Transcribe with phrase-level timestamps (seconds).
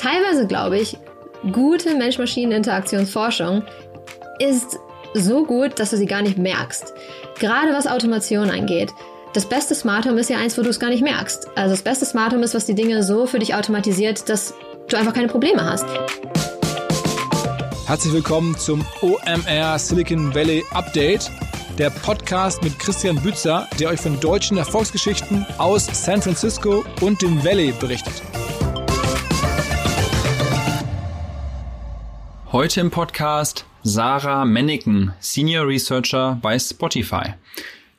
[0.00, 0.96] teilweise glaube ich,
[1.52, 3.62] gute Mensch-Maschinen-Interaktionsforschung
[4.38, 4.78] ist
[5.12, 6.94] so gut, dass du sie gar nicht merkst.
[7.38, 8.90] Gerade was Automation angeht.
[9.34, 11.48] Das beste Smart Home ist ja eins, wo du es gar nicht merkst.
[11.54, 14.54] Also das beste Smart Home ist, was die Dinge so für dich automatisiert, dass
[14.88, 15.84] du einfach keine Probleme hast.
[17.86, 21.30] Herzlich willkommen zum OMR Silicon Valley Update,
[21.78, 27.44] der Podcast mit Christian Bützer, der euch von deutschen Erfolgsgeschichten aus San Francisco und dem
[27.44, 28.29] Valley berichtet.
[32.52, 37.34] Heute im Podcast Sarah Menneken, Senior Researcher bei Spotify.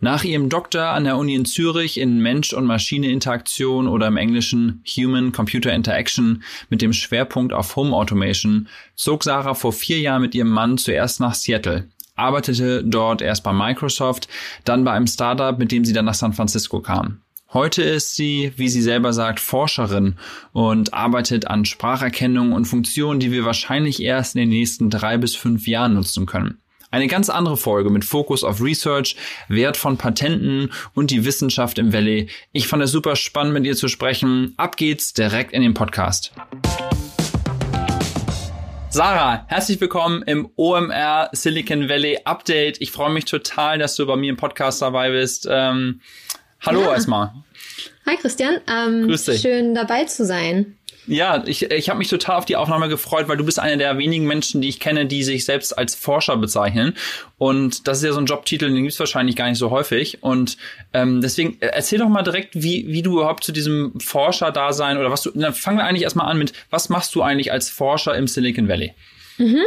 [0.01, 4.83] Nach ihrem Doktor an der Uni in Zürich in Mensch- und Maschine-Interaktion oder im Englischen
[4.85, 10.49] Human-Computer Interaction mit dem Schwerpunkt auf Home Automation zog Sarah vor vier Jahren mit ihrem
[10.49, 11.87] Mann zuerst nach Seattle,
[12.17, 14.27] arbeitete dort erst bei Microsoft,
[14.65, 17.20] dann bei einem Startup, mit dem sie dann nach San Francisco kam.
[17.53, 20.15] Heute ist sie, wie sie selber sagt, Forscherin
[20.53, 25.35] und arbeitet an Spracherkennung und Funktionen, die wir wahrscheinlich erst in den nächsten drei bis
[25.35, 26.61] fünf Jahren nutzen können.
[26.91, 29.17] Eine ganz andere Folge mit Fokus auf Research,
[29.49, 32.29] Wert von Patenten und die Wissenschaft im Valley.
[32.53, 34.53] Ich fand es super spannend, mit ihr zu sprechen.
[34.55, 36.31] Ab geht's direkt in den Podcast.
[38.87, 42.79] Sarah, herzlich willkommen im OMR Silicon Valley Update.
[42.79, 45.49] Ich freue mich total, dass du bei mir im Podcast dabei bist.
[45.51, 45.99] Ähm,
[46.63, 46.93] Hallo ja.
[46.93, 47.31] erstmal.
[48.05, 49.41] Hi Christian, ähm, Grüß dich.
[49.41, 50.77] schön dabei zu sein.
[51.07, 53.97] Ja, ich, ich habe mich total auf die Aufnahme gefreut, weil du bist einer der
[53.97, 56.93] wenigen Menschen, die ich kenne, die sich selbst als Forscher bezeichnen.
[57.39, 60.21] Und das ist ja so ein Jobtitel, den gibt's wahrscheinlich gar nicht so häufig.
[60.21, 60.57] Und
[60.93, 65.09] ähm, deswegen äh, erzähl doch mal direkt, wie, wie du überhaupt zu diesem Forscher-Dasein oder
[65.09, 65.31] was du.
[65.31, 68.67] Dann fangen wir eigentlich erstmal an mit, was machst du eigentlich als Forscher im Silicon
[68.67, 68.93] Valley?
[69.39, 69.63] Mhm.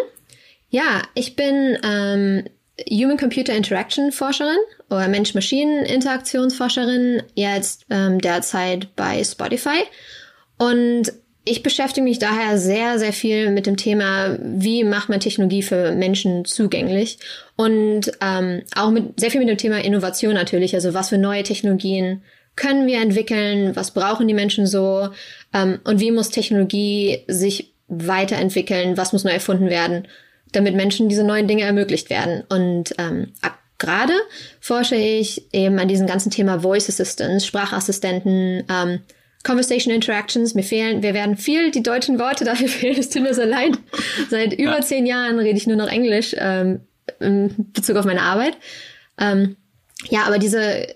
[0.70, 2.44] Ja, ich bin ähm,
[2.88, 4.56] Human-Computer-Interaction-Forscherin
[4.94, 9.82] oder Mensch-Maschinen-Interaktionsforscherin, jetzt ähm, derzeit bei Spotify.
[10.58, 11.12] Und
[11.44, 15.92] ich beschäftige mich daher sehr, sehr viel mit dem Thema, wie macht man Technologie für
[15.92, 17.18] Menschen zugänglich
[17.56, 20.74] und ähm, auch mit sehr viel mit dem Thema Innovation natürlich.
[20.74, 22.22] Also was für neue Technologien
[22.56, 25.10] können wir entwickeln, was brauchen die Menschen so
[25.52, 30.08] ähm, und wie muss Technologie sich weiterentwickeln, was muss neu erfunden werden
[30.54, 32.44] damit Menschen diese neuen Dinge ermöglicht werden.
[32.48, 33.32] Und ähm,
[33.84, 34.12] gerade
[34.60, 39.00] forsche ich eben an diesem ganzen Thema Voice Assistance, Sprachassistenten, ähm,
[39.42, 40.54] Conversation Interactions.
[40.54, 42.98] Mir fehlen, wir werden viel die deutschen Worte dafür fehlen.
[42.98, 43.72] Es tut mir so leid.
[44.30, 44.80] Seit über ja.
[44.80, 46.80] zehn Jahren rede ich nur noch Englisch ähm,
[47.20, 48.56] in Bezug auf meine Arbeit.
[49.18, 49.56] Ähm,
[50.08, 50.86] ja, aber diese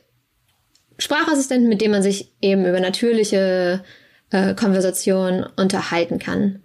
[0.98, 3.84] Sprachassistenten, mit denen man sich eben über natürliche
[4.30, 6.62] äh, Konversation unterhalten kann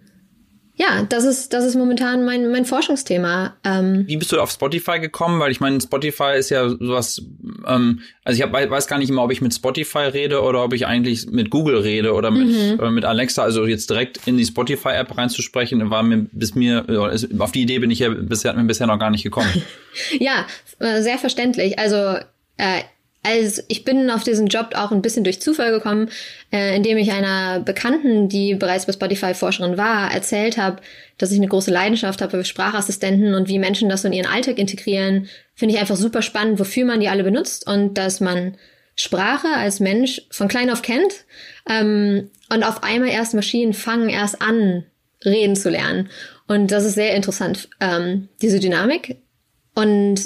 [0.76, 3.56] ja, das ist, das ist momentan mein, mein Forschungsthema.
[3.64, 5.40] Ähm, Wie bist du auf Spotify gekommen?
[5.40, 7.22] Weil ich meine, Spotify ist ja sowas,
[7.68, 10.74] ähm, also ich hab, weiß gar nicht immer, ob ich mit Spotify rede oder ob
[10.74, 12.80] ich eigentlich mit Google rede oder mit, mhm.
[12.80, 13.44] äh, mit Alexa.
[13.44, 17.78] Also jetzt direkt in die Spotify-App reinzusprechen, war mir bis mir, äh, auf die Idee
[17.78, 19.54] bin ich ja bisher, mir bisher noch gar nicht gekommen.
[20.20, 20.48] ja,
[20.80, 21.78] äh, sehr verständlich.
[21.78, 22.18] Also
[22.58, 22.82] äh,
[23.24, 26.10] also ich bin auf diesen Job auch ein bisschen durch Zufall gekommen,
[26.52, 30.82] äh, indem ich einer Bekannten, die bereits bei Spotify Forscherin war, erzählt habe,
[31.18, 34.58] dass ich eine große Leidenschaft habe für Sprachassistenten und wie Menschen das in ihren Alltag
[34.58, 35.30] integrieren.
[35.56, 38.58] Finde ich einfach super spannend, wofür man die alle benutzt und dass man
[38.96, 41.26] Sprache als Mensch von klein auf kennt
[41.68, 44.86] ähm, und auf einmal erst Maschinen fangen erst an,
[45.24, 46.10] reden zu lernen.
[46.48, 49.18] Und das ist sehr interessant, ähm, diese Dynamik.
[49.76, 50.26] Und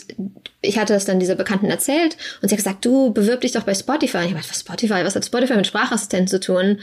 [0.61, 3.63] ich hatte das dann dieser Bekannten erzählt und sie hat gesagt, du bewirb dich doch
[3.63, 4.19] bei Spotify.
[4.25, 5.03] Ich habe was Spotify?
[5.03, 6.79] Was hat Spotify mit Sprachassistenten zu tun?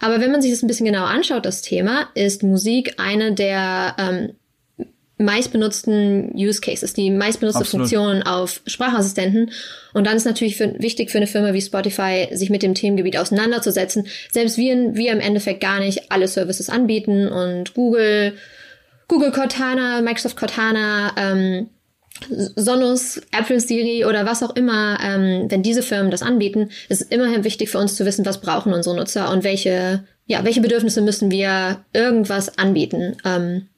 [0.00, 3.94] Aber wenn man sich das ein bisschen genauer anschaut, das Thema, ist Musik eine der
[3.98, 4.32] ähm,
[5.18, 7.88] meistbenutzten Use Cases, die meistbenutzte Absolut.
[7.88, 9.52] Funktion auf Sprachassistenten.
[9.92, 13.16] Und dann ist natürlich für, wichtig für eine Firma wie Spotify, sich mit dem Themengebiet
[13.16, 14.08] auseinanderzusetzen.
[14.32, 18.34] Selbst wir, wir im Endeffekt gar nicht alle Services anbieten und Google,
[19.06, 21.68] Google Cortana, Microsoft Cortana, ähm,
[22.56, 27.44] Sonos, Apple Siri oder was auch immer, ähm, wenn diese Firmen das anbieten, ist immerhin
[27.44, 31.30] wichtig für uns zu wissen, was brauchen unsere Nutzer und welche, ja, welche Bedürfnisse müssen
[31.30, 33.16] wir irgendwas anbieten.
[33.24, 33.68] Ähm,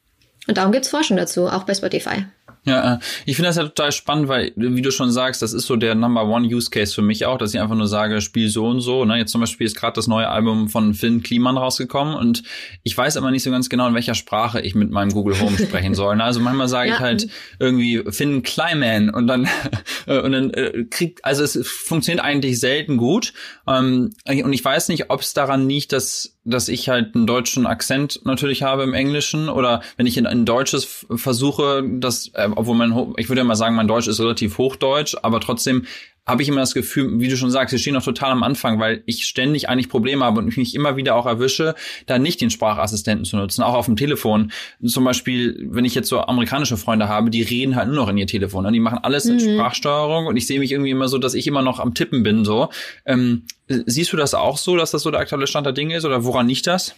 [0.46, 2.26] und darum gibt's Forschung dazu, auch bei Spotify.
[2.66, 5.66] Ja, äh, ich finde das ja total spannend, weil, wie du schon sagst, das ist
[5.66, 8.48] so der Number One Use Case für mich auch, dass ich einfach nur sage, spiel
[8.48, 9.04] so und so.
[9.04, 9.18] Ne?
[9.18, 12.42] Jetzt zum Beispiel ist gerade das neue Album von Finn Kliman rausgekommen und
[12.82, 15.58] ich weiß aber nicht so ganz genau, in welcher Sprache ich mit meinem Google Home
[15.58, 16.16] sprechen soll.
[16.16, 16.24] Ne?
[16.24, 16.94] Also manchmal sage ja.
[16.94, 17.28] ich halt
[17.58, 19.46] irgendwie Finn Kliman und dann
[20.06, 23.34] äh, und dann äh, kriegt, also es funktioniert eigentlich selten gut.
[23.68, 27.66] Ähm, und ich weiß nicht, ob es daran liegt, dass dass ich halt einen deutschen
[27.66, 32.76] Akzent natürlich habe im Englischen oder wenn ich in ein Deutsches versuche, das, äh, obwohl
[32.76, 35.86] mein, ich würde ja mal sagen, mein Deutsch ist relativ hochdeutsch, aber trotzdem
[36.26, 38.80] habe ich immer das Gefühl, wie du schon sagst, wir stehen noch total am Anfang,
[38.80, 41.74] weil ich ständig eigentlich Probleme habe und ich mich immer wieder auch erwische,
[42.06, 44.50] da nicht den Sprachassistenten zu nutzen, auch auf dem Telefon.
[44.84, 48.16] Zum Beispiel, wenn ich jetzt so amerikanische Freunde habe, die reden halt nur noch in
[48.16, 48.64] ihr Telefon.
[48.64, 48.72] Ne?
[48.72, 49.40] Die machen alles in mhm.
[49.40, 52.44] Sprachsteuerung und ich sehe mich irgendwie immer so, dass ich immer noch am Tippen bin.
[52.44, 52.70] So,
[53.04, 56.04] ähm, siehst du das auch so, dass das so der aktuelle Stand der Dinge ist
[56.06, 56.94] oder woran liegt das?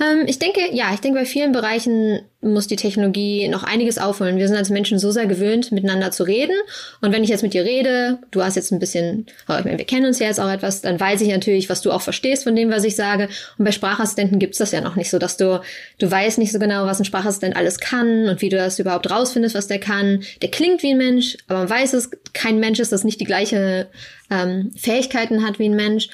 [0.00, 4.38] Ähm, ich denke, ja, ich denke, bei vielen Bereichen muss die Technologie noch einiges aufholen.
[4.38, 6.56] Wir sind als Menschen so sehr gewöhnt, miteinander zu reden.
[7.02, 10.18] Und wenn ich jetzt mit dir rede, du hast jetzt ein bisschen, wir kennen uns
[10.18, 12.84] ja jetzt auch etwas, dann weiß ich natürlich, was du auch verstehst von dem, was
[12.84, 13.28] ich sage.
[13.58, 15.60] Und bei Sprachassistenten gibt's das ja noch nicht so, dass du,
[15.98, 19.10] du weißt nicht so genau, was ein Sprachassistent alles kann und wie du das überhaupt
[19.10, 20.22] rausfindest, was der kann.
[20.40, 23.26] Der klingt wie ein Mensch, aber man weiß es, kein Mensch ist, das nicht die
[23.26, 23.88] gleiche
[24.30, 26.08] ähm, Fähigkeiten hat wie ein Mensch.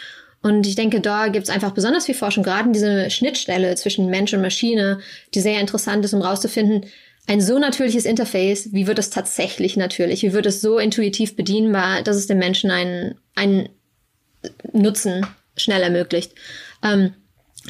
[0.46, 4.06] Und ich denke, da gibt es einfach besonders viel Forschung, gerade in diese Schnittstelle zwischen
[4.06, 5.00] Mensch und Maschine,
[5.34, 6.86] die sehr interessant ist, um rauszufinden,
[7.26, 10.22] ein so natürliches Interface, wie wird es tatsächlich natürlich?
[10.22, 13.70] Wie wird es so intuitiv bedienbar, dass es dem Menschen einen, einen
[14.72, 15.26] Nutzen
[15.56, 16.32] schnell ermöglicht?
[16.80, 17.14] Ähm,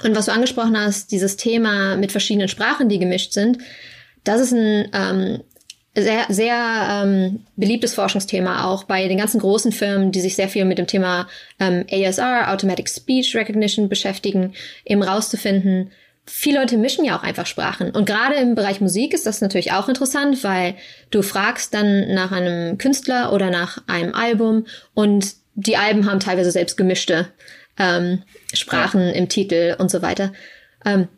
[0.05, 3.57] und was du angesprochen hast, dieses Thema mit verschiedenen Sprachen, die gemischt sind,
[4.23, 5.43] das ist ein ähm,
[5.97, 10.65] sehr, sehr ähm, beliebtes Forschungsthema auch bei den ganzen großen Firmen, die sich sehr viel
[10.67, 11.27] mit dem Thema
[11.59, 14.53] ähm, ASR, Automatic Speech Recognition beschäftigen,
[14.85, 15.91] eben rauszufinden,
[16.27, 17.91] viele Leute mischen ja auch einfach Sprachen.
[17.91, 20.75] Und gerade im Bereich Musik ist das natürlich auch interessant, weil
[21.11, 26.51] du fragst dann nach einem Künstler oder nach einem Album und die Alben haben teilweise
[26.51, 27.29] selbst gemischte
[27.79, 28.23] ähm,
[28.53, 29.13] Sprachen ja.
[29.13, 30.33] im Titel und so weiter.
[30.85, 31.09] Ähm,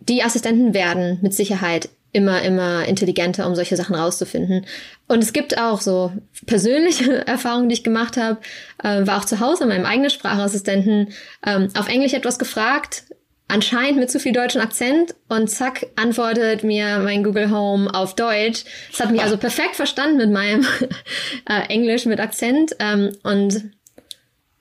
[0.00, 4.66] die Assistenten werden mit Sicherheit immer, immer intelligenter, um solche Sachen rauszufinden.
[5.06, 6.12] Und es gibt auch so
[6.46, 8.38] persönliche Erfahrungen, die ich gemacht habe,
[8.82, 11.12] äh, war auch zu Hause meinem eigenen Sprachassistenten
[11.46, 13.04] ähm, auf Englisch etwas gefragt,
[13.48, 18.64] anscheinend mit zu viel deutschen Akzent und zack, antwortet mir mein Google Home auf Deutsch.
[18.90, 20.66] Das hat mich also perfekt verstanden mit meinem
[21.48, 22.76] äh, Englisch mit Akzent.
[22.78, 23.70] Ähm, und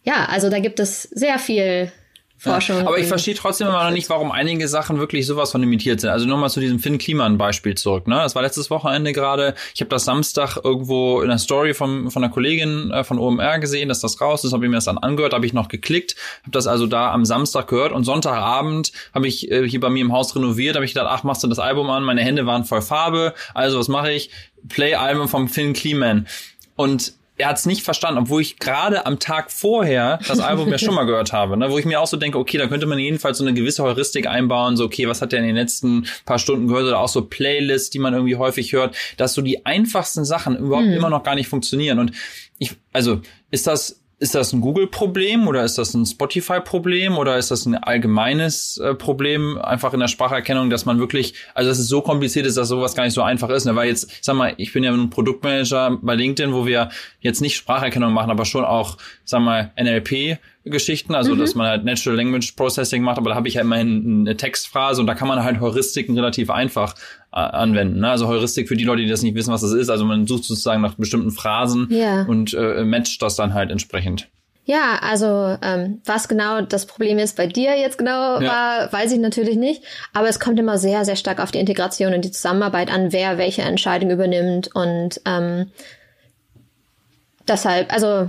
[0.04, 1.92] ja, also da gibt es sehr viel
[2.40, 2.78] Forschung.
[2.78, 6.02] Ja, aber ich verstehe trotzdem immer noch nicht, warum einige Sachen wirklich sowas von limitiert
[6.02, 6.12] sind.
[6.12, 8.08] Also nochmal zu diesem Finn Kliman Beispiel zurück.
[8.08, 8.16] Ne?
[8.16, 9.56] Das war letztes Wochenende gerade.
[9.74, 13.58] Ich habe das Samstag irgendwo in der Story von, von einer Kollegin äh, von OMR
[13.58, 14.54] gesehen, dass das raus ist.
[14.54, 17.26] Habe ich mir das dann angehört, habe ich noch geklickt, habe das also da am
[17.26, 20.76] Samstag gehört und Sonntagabend habe ich äh, hier bei mir im Haus renoviert.
[20.76, 22.04] Habe ich gedacht, ach, machst du das Album an?
[22.04, 23.34] Meine Hände waren voll Farbe.
[23.56, 24.30] Also was mache ich?
[24.70, 26.28] Play-Album vom Finn Kliman.
[26.76, 30.78] Und er hat es nicht verstanden, obwohl ich gerade am Tag vorher das Album ja
[30.78, 33.00] schon mal gehört habe, ne, wo ich mir auch so denke, okay, da könnte man
[33.00, 36.40] jedenfalls so eine gewisse Heuristik einbauen, so okay, was hat der in den letzten paar
[36.40, 36.86] Stunden gehört?
[36.86, 40.88] Oder auch so Playlists, die man irgendwie häufig hört, dass so die einfachsten Sachen überhaupt
[40.88, 40.94] mhm.
[40.94, 42.00] immer noch gar nicht funktionieren.
[42.00, 42.12] Und
[42.58, 47.52] ich, also ist das ist das ein Google-Problem oder ist das ein Spotify-Problem oder ist
[47.52, 51.88] das ein allgemeines äh, Problem einfach in der Spracherkennung, dass man wirklich, also dass es
[51.88, 53.66] so kompliziert ist, dass sowas gar nicht so einfach ist.
[53.66, 53.76] Ne?
[53.76, 57.56] Weil jetzt, sag mal, ich bin ja ein Produktmanager bei LinkedIn, wo wir jetzt nicht
[57.58, 61.40] Spracherkennung machen, aber schon auch, sag mal, NLP Geschichten, also mhm.
[61.40, 65.02] dass man halt Natural Language Processing macht, aber da habe ich ja immerhin eine Textphrase
[65.02, 66.96] und da kann man halt Heuristiken relativ einfach
[67.32, 68.00] äh, anwenden.
[68.00, 68.10] Ne?
[68.10, 69.90] Also Heuristik für die Leute, die das nicht wissen, was das ist.
[69.90, 72.24] Also man sucht sozusagen nach bestimmten Phrasen ja.
[72.24, 74.28] und äh, matcht das dann halt entsprechend.
[74.68, 78.50] Ja, also ähm, was genau das Problem ist bei dir jetzt genau ja.
[78.50, 79.82] war, weiß ich natürlich nicht.
[80.14, 83.38] Aber es kommt immer sehr, sehr stark auf die Integration und die Zusammenarbeit an, wer
[83.38, 84.70] welche Entscheidung übernimmt.
[84.76, 85.72] Und ähm,
[87.48, 88.28] deshalb, also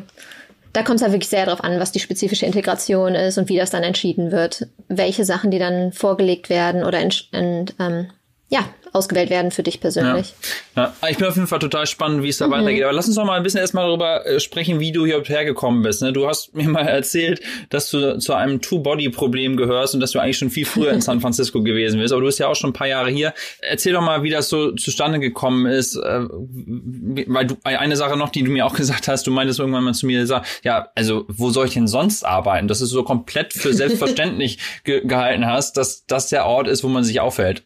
[0.78, 3.56] da kommt es ja wirklich sehr darauf an, was die spezifische Integration ist und wie
[3.56, 8.10] das dann entschieden wird, welche Sachen, die dann vorgelegt werden oder ent, ent, ähm,
[8.48, 8.60] ja,
[8.92, 10.34] ausgewählt werden für dich persönlich.
[10.76, 10.94] Ja.
[11.02, 11.08] ja.
[11.08, 12.52] ich bin auf jeden Fall total spannend, wie es da mhm.
[12.52, 12.84] weitergeht.
[12.84, 15.82] Aber lass uns doch mal ein bisschen erstmal darüber äh, sprechen, wie du hier hergekommen
[15.82, 16.02] bist.
[16.02, 16.12] Ne?
[16.12, 17.40] Du hast mir mal erzählt,
[17.70, 21.20] dass du zu einem Two-Body-Problem gehörst und dass du eigentlich schon viel früher in San
[21.22, 22.12] Francisco gewesen bist.
[22.12, 23.34] Aber du bist ja auch schon ein paar Jahre hier.
[23.60, 25.96] Erzähl doch mal, wie das so zustande gekommen ist.
[25.96, 29.84] Äh, weil du, eine Sache noch, die du mir auch gesagt hast, du meintest irgendwann
[29.84, 30.26] mal zu mir,
[30.62, 32.68] ja, also wo soll ich denn sonst arbeiten?
[32.68, 36.88] Dass du so komplett für selbstverständlich ge gehalten hast, dass das der Ort ist, wo
[36.88, 37.62] man sich aufhält.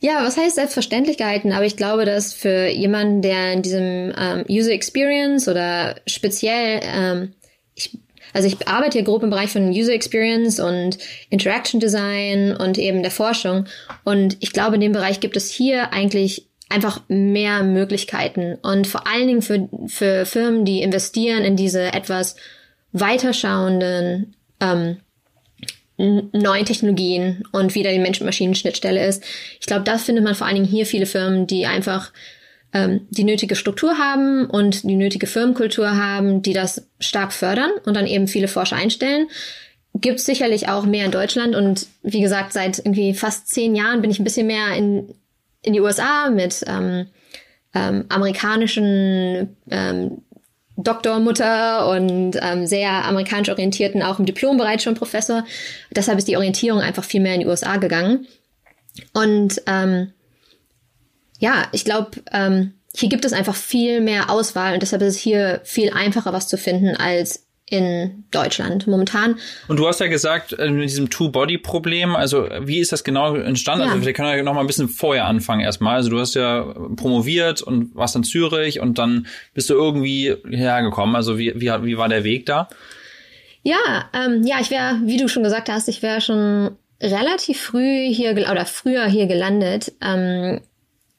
[0.00, 1.52] Ja, was heißt selbstverständlich gehalten?
[1.52, 7.32] Aber ich glaube, dass für jemanden, der in diesem ähm, User Experience oder speziell, ähm,
[7.74, 7.98] ich,
[8.34, 10.98] also ich arbeite hier grob im Bereich von User Experience und
[11.30, 13.66] Interaction Design und eben der Forschung.
[14.04, 18.58] Und ich glaube, in dem Bereich gibt es hier eigentlich einfach mehr Möglichkeiten.
[18.62, 22.36] Und vor allen Dingen für, für Firmen, die investieren in diese etwas
[22.92, 24.98] weiterschauenden ähm,
[25.98, 29.24] neuen Technologien und wieder die Mensch-Maschinen-Schnittstelle ist.
[29.60, 32.12] Ich glaube, das findet man vor allen Dingen hier viele Firmen, die einfach
[32.72, 37.94] ähm, die nötige Struktur haben und die nötige Firmenkultur haben, die das stark fördern und
[37.94, 39.28] dann eben viele Forscher einstellen.
[39.94, 44.02] Gibt es sicherlich auch mehr in Deutschland und wie gesagt, seit irgendwie fast zehn Jahren
[44.02, 45.14] bin ich ein bisschen mehr in,
[45.62, 47.06] in die USA mit ähm,
[47.74, 50.22] ähm, amerikanischen ähm,
[50.76, 55.44] Doktormutter und ähm, sehr amerikanisch orientierten, auch im Diplombereich schon Professor.
[55.90, 58.26] Deshalb ist die Orientierung einfach viel mehr in die USA gegangen.
[59.12, 60.12] Und ähm,
[61.38, 65.20] ja, ich glaube, ähm, hier gibt es einfach viel mehr Auswahl und deshalb ist es
[65.20, 69.36] hier viel einfacher, was zu finden als in Deutschland momentan.
[69.66, 73.86] Und du hast ja gesagt, äh, mit diesem Two-Body-Problem, also wie ist das genau entstanden?
[73.86, 73.92] Ja.
[73.92, 75.96] Also wir können ja noch mal ein bisschen vorher anfangen erstmal.
[75.96, 76.62] Also du hast ja
[76.94, 81.16] promoviert und warst in Zürich und dann bist du irgendwie hergekommen.
[81.16, 82.68] Also wie, wie, wie war der Weg da?
[83.62, 88.12] Ja, ähm, ja, ich wäre, wie du schon gesagt hast, ich wäre schon relativ früh
[88.12, 89.92] hier oder früher hier gelandet.
[90.00, 90.60] Ähm,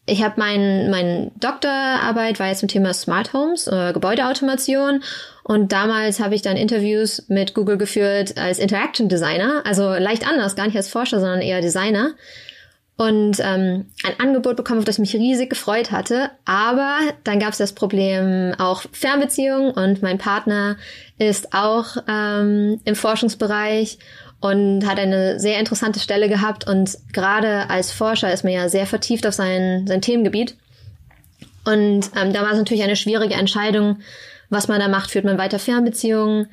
[0.07, 5.03] ich habe mein, mein Doktorarbeit war jetzt zum Thema Smart Homes, äh, Gebäudeautomation.
[5.43, 10.55] Und damals habe ich dann Interviews mit Google geführt als Interaction Designer, also leicht anders,
[10.55, 12.13] gar nicht als Forscher, sondern eher Designer.
[12.95, 16.31] Und ähm, ein Angebot bekommen, auf das ich mich riesig gefreut hatte.
[16.45, 20.77] Aber dann gab es das Problem auch Fernbeziehungen und mein Partner
[21.19, 23.99] ist auch ähm, im Forschungsbereich
[24.39, 26.67] und hat eine sehr interessante Stelle gehabt.
[26.67, 30.55] Und gerade als Forscher ist man ja sehr vertieft auf sein, sein Themengebiet.
[31.65, 33.99] Und ähm, da war es natürlich eine schwierige Entscheidung,
[34.49, 35.11] was man da macht.
[35.11, 36.47] Führt man weiter Fernbeziehungen?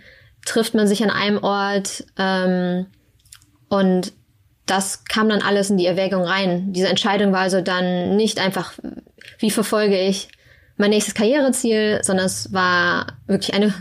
[0.44, 2.04] Trifft man sich an einem Ort?
[2.18, 2.86] Ähm,
[3.68, 4.12] und
[4.66, 6.72] das kam dann alles in die Erwägung rein.
[6.72, 8.72] Diese Entscheidung war also dann nicht einfach,
[9.38, 10.28] wie verfolge ich
[10.76, 13.74] mein nächstes Karriereziel, sondern es war wirklich eine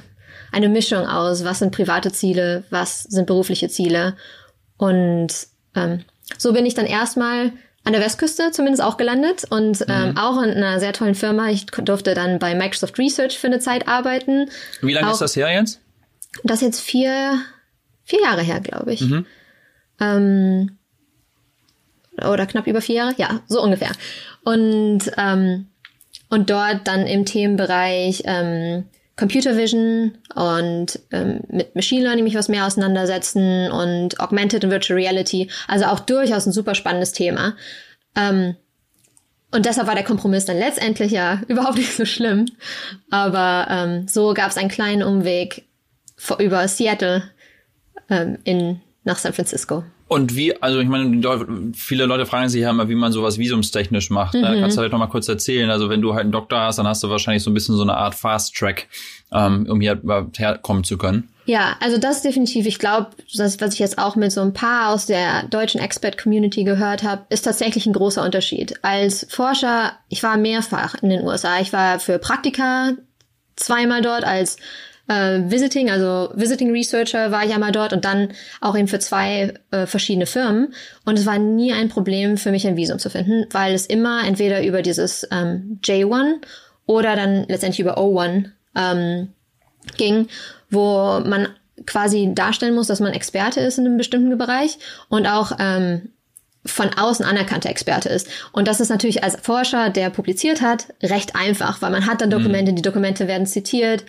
[0.53, 4.15] eine Mischung aus, was sind private Ziele, was sind berufliche Ziele.
[4.77, 5.27] Und
[5.75, 6.05] ähm,
[6.37, 7.51] so bin ich dann erstmal
[7.83, 10.17] an der Westküste zumindest auch gelandet und ähm, mhm.
[10.17, 11.49] auch in einer sehr tollen Firma.
[11.49, 14.49] Ich durfte dann bei Microsoft Research für eine Zeit arbeiten.
[14.81, 15.81] Wie lange auch, ist das her jetzt?
[16.43, 17.39] Das ist jetzt vier,
[18.03, 19.01] vier Jahre her, glaube ich.
[19.01, 19.25] Mhm.
[19.99, 20.77] Ähm,
[22.17, 23.91] oder knapp über vier Jahre, ja, so ungefähr.
[24.43, 25.67] Und ähm,
[26.29, 32.49] und dort dann im Themenbereich ähm, Computer Vision und ähm, mit Machine Learning mich was
[32.49, 35.49] mehr auseinandersetzen und Augmented und Virtual Reality.
[35.67, 37.55] Also auch durchaus ein super spannendes Thema.
[38.15, 38.55] Ähm,
[39.51, 42.45] und deshalb war der Kompromiss dann letztendlich ja überhaupt nicht so schlimm.
[43.11, 45.67] Aber ähm, so gab es einen kleinen Umweg
[46.17, 47.23] vor, über Seattle
[48.09, 49.83] ähm, in, nach San Francisco.
[50.13, 54.11] Und wie, also ich meine, viele Leute fragen sich ja immer, wie man sowas visumstechnisch
[54.11, 54.35] macht.
[54.35, 54.43] Mhm.
[54.43, 55.71] Da kannst du halt noch mal kurz erzählen.
[55.71, 57.81] Also wenn du halt einen Doktor hast, dann hast du wahrscheinlich so ein bisschen so
[57.81, 58.87] eine Art Fast Track,
[59.31, 59.99] ähm, um hier
[60.37, 61.29] herkommen zu können.
[61.45, 62.67] Ja, also das definitiv.
[62.67, 66.63] Ich glaube, das, was ich jetzt auch mit so ein paar aus der deutschen Expert-Community
[66.63, 68.75] gehört habe, ist tatsächlich ein großer Unterschied.
[68.83, 71.59] Als Forscher, ich war mehrfach in den USA.
[71.59, 72.91] Ich war für Praktika
[73.55, 74.57] zweimal dort als
[75.13, 78.29] äh, Visiting, also Visiting Researcher war ich einmal dort und dann
[78.61, 80.73] auch eben für zwei äh, verschiedene Firmen.
[81.05, 84.25] Und es war nie ein Problem für mich ein Visum zu finden, weil es immer
[84.25, 86.41] entweder über dieses ähm, J1
[86.85, 89.29] oder dann letztendlich über O1 ähm,
[89.97, 90.27] ging,
[90.69, 91.47] wo man
[91.85, 94.77] quasi darstellen muss, dass man Experte ist in einem bestimmten Bereich
[95.09, 96.09] und auch ähm,
[96.65, 98.27] von außen anerkannter Experte ist.
[98.51, 102.29] Und das ist natürlich als Forscher, der publiziert hat, recht einfach, weil man hat dann
[102.29, 102.33] mhm.
[102.33, 104.05] Dokumente, die Dokumente werden zitiert,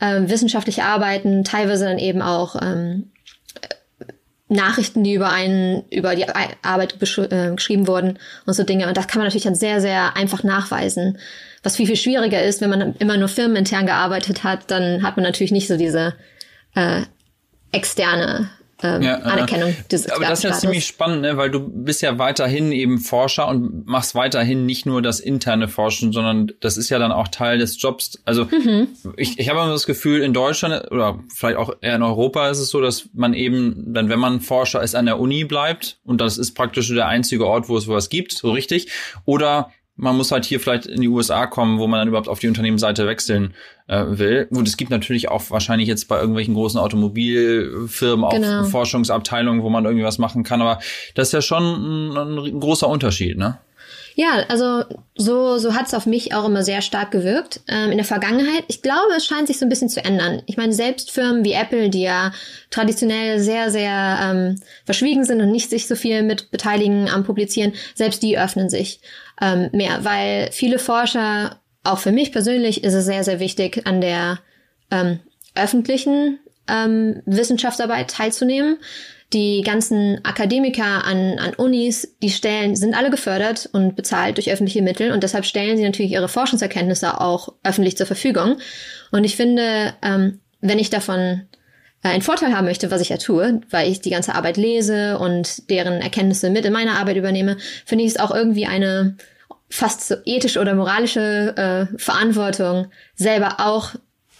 [0.00, 3.10] ähm, wissenschaftliche Arbeiten, teilweise dann eben auch ähm,
[4.48, 8.88] Nachrichten, die über einen, über die Arbeit äh, geschrieben wurden und so Dinge.
[8.88, 11.18] Und das kann man natürlich dann sehr, sehr einfach nachweisen.
[11.62, 15.24] Was viel, viel schwieriger ist, wenn man immer nur firmenintern gearbeitet hat, dann hat man
[15.24, 16.14] natürlich nicht so diese
[16.74, 17.02] äh,
[17.70, 18.50] externe
[18.82, 21.36] ähm, ja, Anerkennung des Aber das ist ja ziemlich spannend, ne?
[21.36, 26.12] weil du bist ja weiterhin eben Forscher und machst weiterhin nicht nur das interne Forschen,
[26.12, 28.20] sondern das ist ja dann auch Teil des Jobs.
[28.24, 28.88] Also mhm.
[29.16, 32.58] ich, ich habe immer das Gefühl, in Deutschland oder vielleicht auch eher in Europa ist
[32.58, 36.20] es so, dass man eben dann, wenn man Forscher ist, an der Uni bleibt und
[36.20, 38.90] das ist praktisch der einzige Ort, wo es sowas gibt, so richtig.
[39.24, 39.70] Oder
[40.00, 42.48] man muss halt hier vielleicht in die USA kommen, wo man dann überhaupt auf die
[42.48, 43.54] Unternehmensseite wechseln
[43.86, 44.48] äh, will.
[44.50, 48.64] Und es gibt natürlich auch wahrscheinlich jetzt bei irgendwelchen großen Automobilfirmen auch genau.
[48.64, 50.62] Forschungsabteilungen, wo man irgendwie was machen kann.
[50.62, 50.80] Aber
[51.14, 53.58] das ist ja schon ein, ein großer Unterschied, ne?
[54.14, 57.96] Ja, also so, so hat es auf mich auch immer sehr stark gewirkt ähm, in
[57.96, 58.64] der Vergangenheit.
[58.68, 60.42] Ich glaube, es scheint sich so ein bisschen zu ändern.
[60.46, 62.32] Ich meine, selbst Firmen wie Apple, die ja
[62.70, 67.72] traditionell sehr, sehr ähm, verschwiegen sind und nicht sich so viel mit beteiligen am Publizieren,
[67.94, 69.00] selbst die öffnen sich
[69.40, 74.00] ähm, mehr, weil viele Forscher, auch für mich persönlich, ist es sehr, sehr wichtig, an
[74.00, 74.38] der
[74.90, 75.20] ähm,
[75.54, 78.78] öffentlichen ähm, Wissenschaftsarbeit teilzunehmen.
[79.32, 84.82] Die ganzen Akademiker an, an Unis, die stellen, sind alle gefördert und bezahlt durch öffentliche
[84.82, 88.58] Mittel und deshalb stellen sie natürlich ihre Forschungserkenntnisse auch öffentlich zur Verfügung.
[89.12, 91.42] Und ich finde, ähm, wenn ich davon
[92.02, 95.18] äh, einen Vorteil haben möchte, was ich ja tue, weil ich die ganze Arbeit lese
[95.18, 99.16] und deren Erkenntnisse mit in meine Arbeit übernehme, finde ich es auch irgendwie eine
[99.68, 103.94] fast so ethische oder moralische äh, Verantwortung, selber auch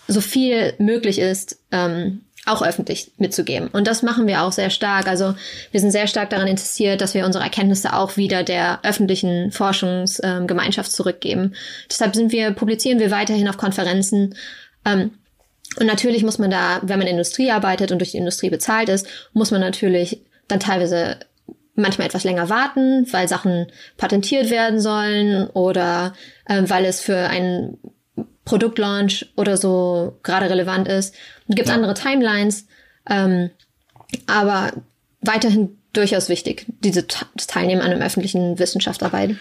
[0.09, 3.68] so viel möglich ist, ähm, auch öffentlich mitzugeben.
[3.68, 5.09] Und das machen wir auch sehr stark.
[5.09, 5.35] Also
[5.70, 10.88] wir sind sehr stark daran interessiert, dass wir unsere Erkenntnisse auch wieder der öffentlichen Forschungsgemeinschaft
[10.88, 11.54] ähm, zurückgeben.
[11.90, 14.35] Deshalb sind wir, publizieren wir weiterhin auf Konferenzen.
[14.85, 15.12] Ähm,
[15.78, 18.88] und natürlich muss man da, wenn man in Industrie arbeitet und durch die Industrie bezahlt
[18.88, 21.18] ist, muss man natürlich dann teilweise
[21.76, 23.66] manchmal etwas länger warten, weil Sachen
[23.97, 26.14] patentiert werden sollen oder
[26.47, 27.78] äh, weil es für einen
[28.50, 31.14] Produktlaunch oder so gerade relevant ist.
[31.49, 31.75] Es gibt ja.
[31.75, 32.66] andere Timelines,
[33.09, 33.50] ähm,
[34.26, 34.73] aber
[35.21, 39.37] weiterhin durchaus wichtig, diese das Teilnehmen an einem öffentlichen Wissenschaftsarbeit.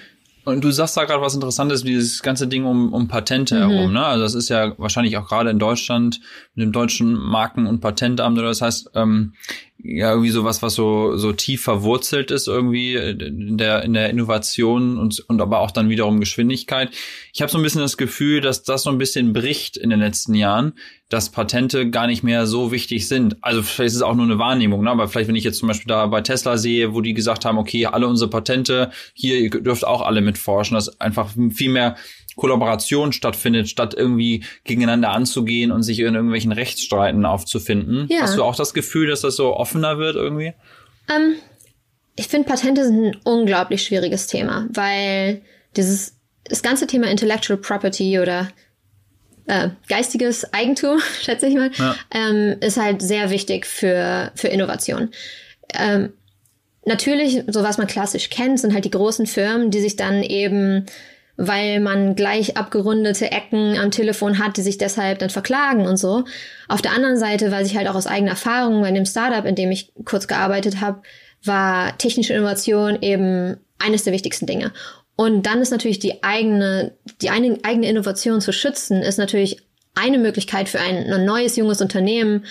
[0.46, 3.70] Und du sagst da gerade was Interessantes, dieses ganze Ding um, um Patente mhm.
[3.70, 4.06] herum, ne?
[4.06, 6.22] Also das ist ja wahrscheinlich auch gerade in Deutschland
[6.56, 9.34] mit dem deutschen Marken- und Patentamt oder das heißt, ähm,
[9.82, 14.98] ja irgendwie sowas, was so so tief verwurzelt ist irgendwie in der in der Innovation
[14.98, 16.90] und und aber auch dann wiederum Geschwindigkeit.
[17.34, 20.00] Ich habe so ein bisschen das Gefühl, dass das so ein bisschen bricht in den
[20.00, 20.74] letzten Jahren,
[21.08, 23.38] dass Patente gar nicht mehr so wichtig sind.
[23.42, 24.92] Also vielleicht ist es auch nur eine Wahrnehmung, ne?
[24.92, 27.58] aber vielleicht wenn ich jetzt zum Beispiel da bei Tesla sehe, wo die gesagt haben,
[27.58, 31.96] okay, alle unsere Patente hier ihr dürft auch alle mitforschen, dass einfach viel mehr
[32.36, 38.08] Kollaboration stattfindet, statt irgendwie gegeneinander anzugehen und sich in irgendwelchen Rechtsstreiten aufzufinden.
[38.10, 38.22] Ja.
[38.22, 40.54] Hast du auch das Gefühl, dass das so offener wird irgendwie?
[41.10, 41.36] Ähm,
[42.16, 45.42] ich finde, Patente sind ein unglaublich schwieriges Thema, weil
[45.76, 48.50] dieses das ganze Thema Intellectual Property oder
[49.48, 51.96] äh, geistiges Eigentum, schätze ich mal, ja.
[52.12, 55.10] ähm, ist halt sehr wichtig für, für Innovation.
[55.74, 56.14] Ähm,
[56.90, 60.86] natürlich, so was man klassisch kennt, sind halt die großen Firmen, die sich dann eben
[61.42, 66.26] weil man gleich abgerundete Ecken am Telefon hat, die sich deshalb dann verklagen und so.
[66.68, 69.56] Auf der anderen Seite weiß ich halt auch aus eigener Erfahrung bei dem Startup, in
[69.56, 71.02] dem ich kurz gearbeitet habe,
[71.42, 74.74] war technische Innovation eben eines der wichtigsten Dinge.
[75.16, 76.92] Und dann ist natürlich die eigene,
[77.22, 79.62] die eigene Innovation zu schützen, ist natürlich
[79.96, 82.44] eine Möglichkeit für ein neues, junges Unternehmen,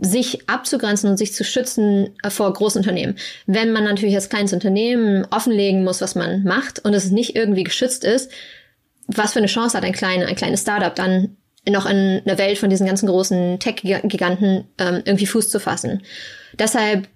[0.00, 3.16] sich abzugrenzen und sich zu schützen vor Großunternehmen.
[3.46, 7.64] Wenn man natürlich als kleines Unternehmen offenlegen muss, was man macht und es nicht irgendwie
[7.64, 8.30] geschützt ist,
[9.06, 11.36] was für eine Chance hat ein, kleiner, ein kleines Startup dann
[11.68, 16.02] noch in der Welt von diesen ganzen großen Tech-Giganten ähm, irgendwie Fuß zu fassen.
[16.58, 17.08] Deshalb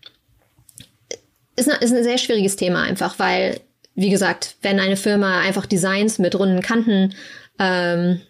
[1.57, 3.61] ist, ist ein sehr schwieriges Thema einfach, weil,
[3.95, 7.15] wie gesagt, wenn eine Firma einfach Designs mit runden Kanten
[7.59, 8.21] ähm,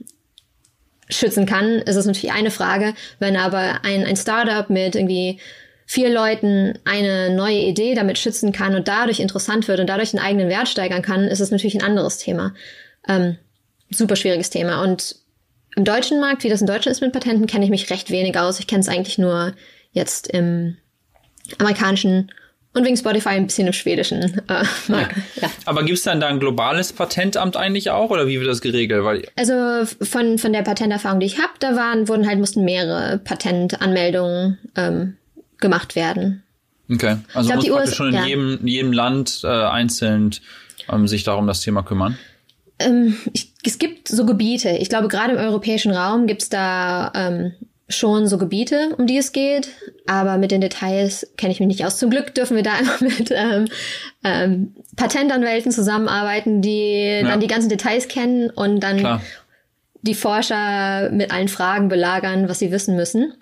[1.11, 2.95] schützen kann, ist es natürlich eine Frage.
[3.19, 5.39] Wenn aber ein, ein Startup mit irgendwie
[5.87, 10.21] vier Leuten eine neue Idee damit schützen kann und dadurch interessant wird und dadurch den
[10.21, 12.55] eigenen Wert steigern kann, ist es natürlich ein anderes Thema.
[13.09, 13.39] Ähm,
[13.91, 14.83] super schwieriges Thema.
[14.83, 15.17] Und
[15.77, 18.39] im deutschen Markt, wie das in Deutschland ist mit Patenten, kenne ich mich recht wenig
[18.39, 18.61] aus.
[18.61, 19.55] Ich kenne es eigentlich nur
[19.93, 20.77] jetzt im
[21.59, 22.31] amerikanischen
[22.79, 24.23] und wegen Spotify ein bisschen im Schwedischen.
[24.49, 25.09] Äh, ja.
[25.41, 25.51] Ja.
[25.67, 29.05] Aber gibt es dann da ein globales Patentamt eigentlich auch oder wie wird das geregelt?
[29.05, 33.19] Weil also von, von der Patenterfahrung, die ich habe, da waren, wurden halt, mussten mehrere
[33.19, 35.17] Patentanmeldungen ähm,
[35.59, 36.43] gemacht werden.
[36.91, 38.25] Okay, also glaub, muss schon in ja.
[38.25, 40.31] jedem, jedem Land äh, einzeln
[40.91, 42.17] ähm, sich darum das Thema kümmern?
[42.79, 44.71] Ähm, ich, es gibt so Gebiete.
[44.71, 47.53] Ich glaube, gerade im europäischen Raum gibt es da ähm,
[47.89, 49.71] schon so Gebiete, um die es geht,
[50.07, 51.99] aber mit den Details kenne ich mich nicht aus.
[51.99, 53.69] Zum Glück dürfen wir da immer mit ähm,
[54.25, 57.29] ähm, Patentanwälten zusammenarbeiten, die ja.
[57.29, 59.23] dann die ganzen Details kennen und dann Klar.
[60.03, 63.35] die Forscher mit allen Fragen belagern, was sie wissen müssen.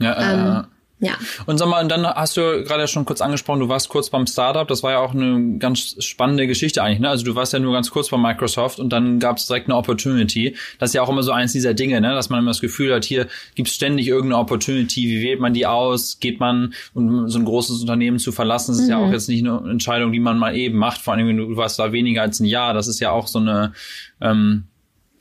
[0.00, 0.66] Ja, äh, ähm,
[1.00, 1.12] ja.
[1.46, 4.26] Und sag mal, und dann hast du gerade schon kurz angesprochen, du warst kurz beim
[4.26, 4.66] Startup.
[4.66, 6.98] Das war ja auch eine ganz spannende Geschichte eigentlich.
[6.98, 7.08] Ne?
[7.08, 9.76] Also du warst ja nur ganz kurz bei Microsoft und dann gab es direkt eine
[9.76, 10.56] Opportunity.
[10.80, 12.14] Das ist ja auch immer so eins dieser Dinge, ne?
[12.14, 15.02] dass man immer das Gefühl hat, hier gibt es ständig irgendeine Opportunity.
[15.02, 16.18] Wie wählt man die aus?
[16.18, 18.72] Geht man, um so ein großes Unternehmen zu verlassen?
[18.72, 18.90] Das ist mhm.
[18.90, 21.00] ja auch jetzt nicht eine Entscheidung, die man mal eben macht.
[21.00, 22.74] Vor allem, wenn du warst da weniger als ein Jahr.
[22.74, 23.72] Das ist ja auch so eine,
[24.20, 24.64] ähm,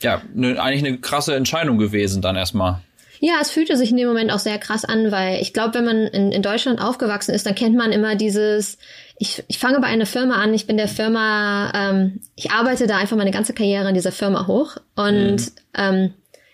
[0.01, 2.81] ja, eine, eigentlich eine krasse Entscheidung gewesen dann erstmal.
[3.19, 5.85] Ja, es fühlte sich in dem Moment auch sehr krass an, weil ich glaube, wenn
[5.85, 8.77] man in, in Deutschland aufgewachsen ist, dann kennt man immer dieses,
[9.17, 12.97] ich, ich fange bei einer Firma an, ich bin der Firma, ähm, ich arbeite da
[12.97, 14.77] einfach meine ganze Karriere in dieser Firma hoch.
[14.95, 15.51] Und mhm.
[15.75, 16.13] ähm,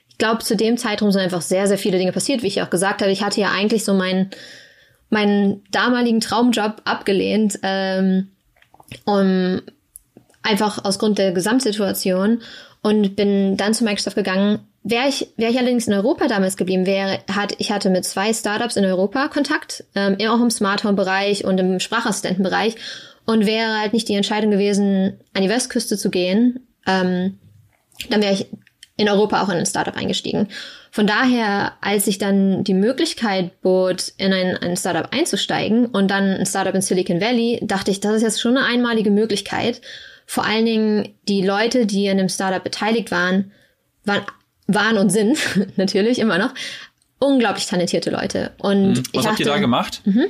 [0.10, 2.70] ich glaube, zu dem Zeitraum sind einfach sehr, sehr viele Dinge passiert, wie ich auch
[2.70, 3.12] gesagt habe.
[3.12, 4.30] Ich hatte ja eigentlich so meinen
[5.14, 8.32] meinen damaligen Traumjob abgelehnt, ähm,
[9.06, 9.62] um
[10.42, 12.42] einfach aus Grund der Gesamtsituation
[12.82, 16.86] und bin dann zu Microsoft gegangen Wäre ich, wäre ich allerdings in Europa damals geblieben
[16.86, 20.96] wäre, hat, ich hatte mit zwei Startups in Europa Kontakt, ähm, auch im Smart Home
[20.96, 22.76] Bereich und im Sprachassistentenbereich
[23.26, 27.40] und wäre halt nicht die Entscheidung gewesen, an die Westküste zu gehen, ähm,
[28.10, 28.48] dann wäre ich
[28.98, 30.50] in Europa auch in ein Startup eingestiegen.
[30.92, 36.26] Von daher, als ich dann die Möglichkeit bot, in ein, ein Startup einzusteigen und dann
[36.26, 39.82] ein Startup in Silicon Valley, dachte ich, das ist jetzt schon eine einmalige Möglichkeit.
[40.26, 43.52] Vor allen Dingen die Leute, die an dem Startup beteiligt waren,
[44.06, 44.24] waren
[44.68, 45.38] waren und sind
[45.78, 46.54] natürlich immer noch
[47.20, 48.52] unglaublich talentierte Leute.
[48.58, 49.04] Und mhm.
[49.14, 50.02] Was habt ihr da gemacht?
[50.06, 50.26] Mhm.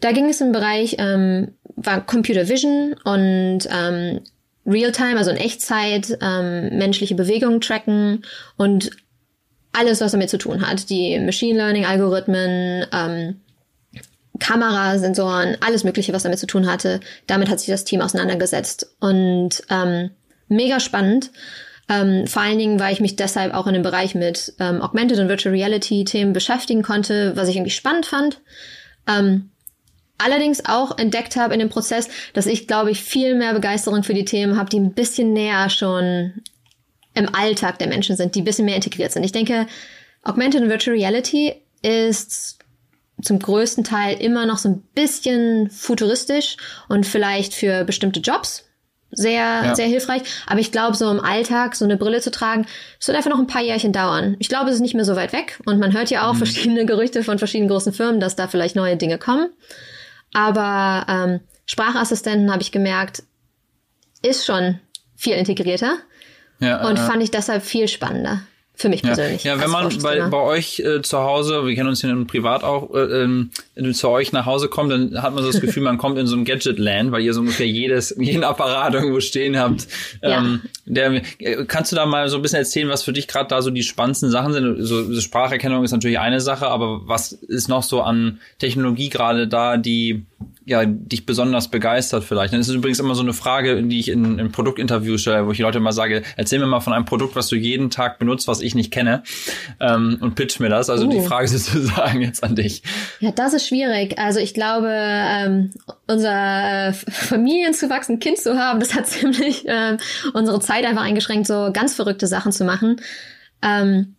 [0.00, 4.20] Da ging es im Bereich ähm, war Computer Vision und ähm,
[4.66, 8.24] Realtime, also in Echtzeit, ähm, menschliche Bewegungen tracken
[8.56, 8.90] und
[9.72, 10.90] alles, was damit zu tun hat.
[10.90, 13.40] Die Machine Learning Algorithmen, ähm,
[14.40, 17.00] Kamerasensoren, alles Mögliche, was damit zu tun hatte.
[17.26, 20.10] Damit hat sich das Team auseinandergesetzt und ähm,
[20.48, 21.30] mega spannend.
[21.88, 25.18] Ähm, vor allen Dingen, weil ich mich deshalb auch in dem Bereich mit ähm, Augmented
[25.18, 28.40] und Virtual Reality Themen beschäftigen konnte, was ich irgendwie spannend fand.
[29.06, 29.50] Ähm,
[30.18, 34.14] allerdings auch entdeckt habe in dem Prozess, dass ich, glaube ich, viel mehr Begeisterung für
[34.14, 36.42] die Themen habe, die ein bisschen näher schon
[37.14, 39.24] im Alltag der Menschen sind, die ein bisschen mehr integriert sind.
[39.24, 39.66] Ich denke,
[40.22, 42.58] Augmented und Virtual Reality ist
[43.22, 46.56] zum größten Teil immer noch so ein bisschen futuristisch
[46.88, 48.65] und vielleicht für bestimmte Jobs
[49.16, 49.74] sehr, ja.
[49.74, 50.22] sehr hilfreich.
[50.46, 52.66] Aber ich glaube, so im Alltag so eine Brille zu tragen,
[52.98, 54.36] das wird einfach noch ein paar Jährchen dauern.
[54.38, 55.58] Ich glaube, es ist nicht mehr so weit weg.
[55.64, 56.38] Und man hört ja auch mhm.
[56.38, 59.50] verschiedene Gerüchte von verschiedenen großen Firmen, dass da vielleicht neue Dinge kommen.
[60.32, 63.22] Aber ähm, Sprachassistenten, habe ich gemerkt,
[64.22, 64.78] ist schon
[65.16, 65.96] viel integrierter.
[66.58, 68.42] Ja, und äh, fand ich deshalb viel spannender.
[68.78, 69.42] Für mich persönlich.
[69.42, 72.62] Ja, ja wenn man bei, bei euch äh, zu Hause, wir kennen uns ja privat
[72.62, 73.50] auch, äh, ähm,
[73.94, 76.36] zu euch nach Hause kommt, dann hat man so das Gefühl, man kommt in so
[76.36, 79.88] ein Gadget-Land, weil ihr so ungefähr jedes, jeden Apparat irgendwo stehen habt.
[80.20, 81.10] Ähm, ja.
[81.10, 83.62] der, äh, kannst du da mal so ein bisschen erzählen, was für dich gerade da
[83.62, 84.82] so die spannendsten Sachen sind?
[84.82, 89.48] So, so Spracherkennung ist natürlich eine Sache, aber was ist noch so an Technologie gerade
[89.48, 90.26] da, die
[90.66, 92.52] ja, dich besonders begeistert vielleicht?
[92.52, 95.58] Das ist übrigens immer so eine Frage, die ich in, in Produktinterviews stelle, wo ich
[95.58, 98.48] die Leute mal sage, erzähl mir mal von einem Produkt, was du jeden Tag benutzt,
[98.48, 99.22] was ich nicht kenne
[99.78, 100.90] ähm, und pitch mir das.
[100.90, 101.10] Also uh.
[101.10, 102.82] die Frage sozusagen jetzt an dich.
[103.20, 104.18] Ja, das ist schwierig.
[104.18, 105.70] Also ich glaube, ähm,
[106.08, 109.98] unser äh, Familienzuwachs, ein Kind zu haben, das hat ziemlich ähm,
[110.34, 113.00] unsere Zeit einfach eingeschränkt, so ganz verrückte Sachen zu machen.
[113.62, 114.16] Ähm,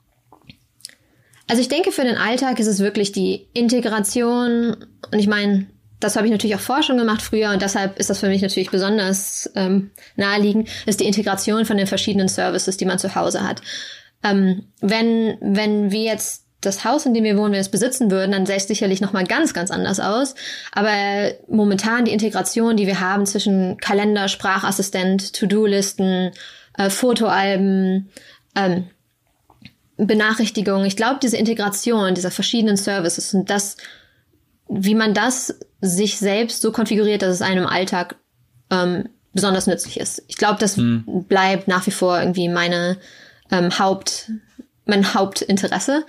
[1.50, 4.78] also ich denke, für den Alltag ist es wirklich die Integration
[5.12, 5.68] und ich meine,
[6.00, 8.70] das habe ich natürlich auch schon gemacht früher und deshalb ist das für mich natürlich
[8.70, 13.62] besonders ähm, naheliegend, ist die Integration von den verschiedenen Services, die man zu Hause hat.
[14.24, 18.10] Ähm, wenn, wenn wir jetzt das Haus, in dem wir wohnen, wenn wir es besitzen
[18.10, 20.34] würden, dann sähe es sicherlich nochmal ganz, ganz anders aus.
[20.72, 20.92] Aber
[21.48, 26.32] momentan die Integration, die wir haben zwischen Kalender, Sprachassistent, To-Do-Listen,
[26.78, 28.10] äh, Fotoalben,
[28.56, 28.88] ähm,
[29.98, 33.78] Benachrichtigungen, ich glaube, diese Integration dieser verschiedenen Services und das
[34.70, 38.16] wie man das sich selbst so konfiguriert, dass es einem im Alltag
[38.70, 40.24] ähm, besonders nützlich ist.
[40.28, 41.26] Ich glaube, das hm.
[41.28, 42.98] bleibt nach wie vor irgendwie meine
[43.52, 44.32] ähm, Haupt,
[44.86, 46.06] mein Hauptinteresse.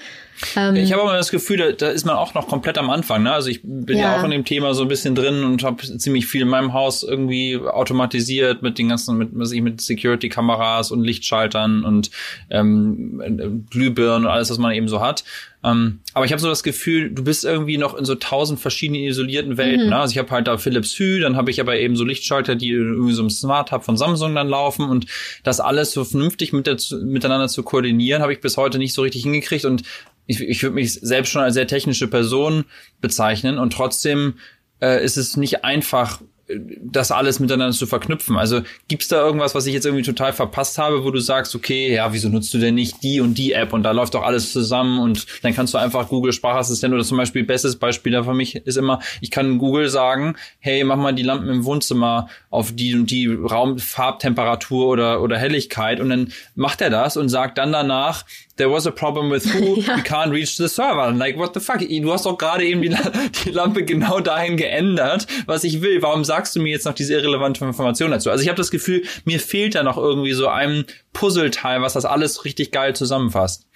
[0.56, 3.24] Ähm, ich habe aber das Gefühl, da, da ist man auch noch komplett am Anfang.
[3.24, 3.32] Ne?
[3.32, 4.14] Also ich bin ja.
[4.14, 6.72] ja auch in dem Thema so ein bisschen drin und habe ziemlich viel in meinem
[6.72, 12.10] Haus irgendwie automatisiert mit den ganzen, mit, was ich mit Security-Kameras und Lichtschaltern und
[12.50, 15.24] ähm, Glühbirnen und alles, was man eben so hat.
[15.64, 19.02] Ähm, aber ich habe so das Gefühl, du bist irgendwie noch in so tausend verschiedenen
[19.02, 19.84] isolierten Welten.
[19.84, 19.90] Mhm.
[19.90, 19.98] Ne?
[19.98, 22.70] Also ich habe halt da Philips Hue, dann habe ich aber eben so Lichtschalter, die
[22.70, 25.06] irgendwie so im Smart Hub von Samsung dann laufen und
[25.42, 29.02] das alles so vernünftig mit der, miteinander zu koordinieren, habe ich bis heute nicht so
[29.02, 29.82] richtig hingekriegt und
[30.26, 32.64] ich, ich würde mich selbst schon als sehr technische Person
[33.00, 34.34] bezeichnen und trotzdem
[34.80, 38.36] äh, ist es nicht einfach, das alles miteinander zu verknüpfen.
[38.36, 41.92] Also gibt's da irgendwas, was ich jetzt irgendwie total verpasst habe, wo du sagst, okay,
[41.94, 44.52] ja, wieso nutzt du denn nicht die und die App und da läuft doch alles
[44.52, 48.34] zusammen und dann kannst du einfach Google Sprachassistent oder zum Beispiel bestes Beispiel da für
[48.34, 52.72] mich ist immer, ich kann Google sagen, hey, mach mal die Lampen im Wohnzimmer auf
[52.72, 57.72] die und die Raumfarbtemperatur oder oder Helligkeit und dann macht er das und sagt dann
[57.72, 58.24] danach,
[58.58, 59.96] there was a problem with who, ja.
[59.96, 61.10] you can't reach the server.
[61.12, 61.78] Like, what the fuck?
[61.78, 62.90] Du hast doch gerade eben die,
[63.44, 66.02] die, Lampe genau dahin geändert, was ich will.
[66.02, 68.30] Warum sagst du mir jetzt noch diese irrelevante Information dazu?
[68.30, 72.04] Also ich habe das Gefühl, mir fehlt da noch irgendwie so ein Puzzleteil, was das
[72.04, 73.66] alles richtig geil zusammenfasst.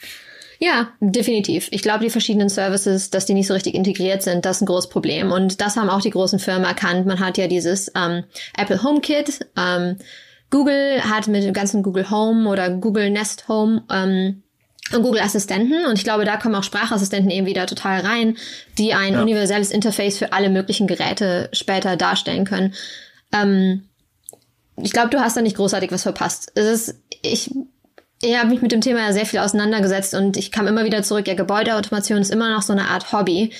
[0.58, 1.66] Ja, definitiv.
[1.72, 4.66] Ich glaube, die verschiedenen Services, dass die nicht so richtig integriert sind, das ist ein
[4.66, 5.32] großes Problem.
[5.32, 7.04] Und das haben auch die großen Firmen erkannt.
[7.04, 8.22] Man hat ja dieses ähm,
[8.56, 9.40] Apple HomeKit.
[9.56, 9.96] Ähm,
[10.50, 14.41] Google hat mit dem ganzen Google Home oder Google Nest Home ähm,
[14.94, 18.36] und Google Assistenten und ich glaube, da kommen auch Sprachassistenten eben wieder total rein,
[18.78, 19.22] die ein ja.
[19.22, 22.74] universelles Interface für alle möglichen Geräte später darstellen können.
[23.32, 23.84] Ähm,
[24.76, 26.52] ich glaube, du hast da nicht großartig was verpasst.
[26.54, 27.50] Es ist, ich,
[28.22, 31.02] ich habe mich mit dem Thema ja sehr viel auseinandergesetzt und ich kam immer wieder
[31.02, 33.52] zurück, ja, Gebäudeautomation ist immer noch so eine Art Hobby.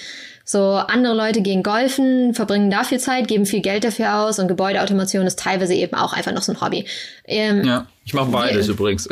[0.45, 4.49] So andere Leute gehen golfen, verbringen da viel Zeit, geben viel Geld dafür aus und
[4.49, 6.87] Gebäudeautomation ist teilweise eben auch einfach noch so ein Hobby.
[7.25, 9.09] Ähm, ja, ich mache beides wir, übrigens.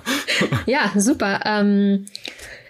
[0.66, 1.40] ja, super.
[1.44, 2.06] Ähm,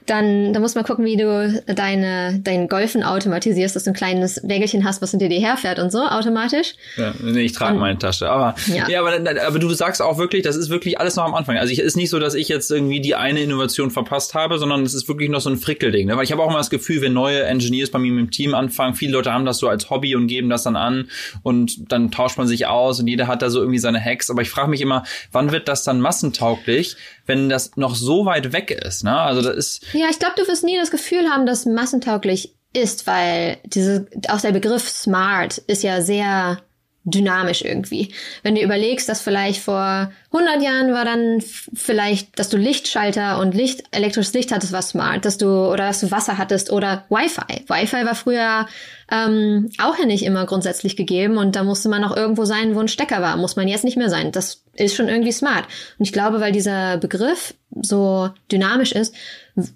[0.06, 4.40] dann, dann muss man gucken, wie du deine, dein Golfen automatisierst, dass du ein kleines
[4.42, 6.74] Wägelchen hast, was hinter dir herfährt und so automatisch.
[6.96, 8.30] Ja, nee, ich trage meine Tasche.
[8.30, 8.88] Aber, Ja.
[8.88, 9.00] ja.
[9.00, 11.56] aber, aber du sagst auch wirklich, das ist wirklich alles noch am Anfang.
[11.56, 14.82] Also es ist nicht so, dass ich jetzt irgendwie die eine Innovation verpasst habe, sondern
[14.82, 16.06] es ist wirklich noch so ein Frickelding.
[16.08, 16.16] Ne?
[16.16, 18.94] Weil ich habe auch immer das Gefühl, wenn neue Engineers bei mir im Team anfangen,
[18.94, 21.08] viele Leute haben das so als Hobby und geben das dann an
[21.42, 24.30] und dann tauscht man sich aus und jeder hat da so irgendwie seine Hacks.
[24.30, 28.52] Aber ich frage mich immer, wann wird das dann massentauglich, wenn das noch so weit
[28.52, 29.04] weg ist?
[29.04, 29.16] Ne?
[29.16, 33.06] Also das ist Ja, ich glaube, du wirst nie das Gefühl haben, dass massentauglich ist,
[33.06, 36.58] weil diese, auch der Begriff smart ist ja sehr
[37.04, 38.12] dynamisch irgendwie.
[38.42, 41.42] Wenn du überlegst, dass vielleicht vor 100 Jahren war dann
[41.74, 46.00] vielleicht, dass du Lichtschalter und Licht, elektrisches Licht hattest, war smart, dass du, oder dass
[46.00, 47.64] du Wasser hattest oder Wi-Fi.
[47.68, 48.66] Wi-Fi war früher
[49.12, 52.80] ähm, auch ja nicht immer grundsätzlich gegeben und da musste man auch irgendwo sein, wo
[52.80, 53.36] ein Stecker war.
[53.36, 54.32] Muss man jetzt nicht mehr sein.
[54.32, 55.66] Das ist schon irgendwie smart.
[55.98, 59.14] Und ich glaube, weil dieser Begriff so dynamisch ist,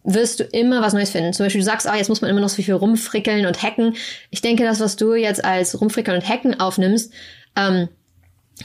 [0.05, 1.33] wirst du immer was Neues finden.
[1.33, 3.95] Zum Beispiel, du sagst, ah, jetzt muss man immer noch so viel rumfrickeln und hacken.
[4.31, 7.13] Ich denke, das, was du jetzt als rumfrickeln und hacken aufnimmst,
[7.57, 7.89] ähm,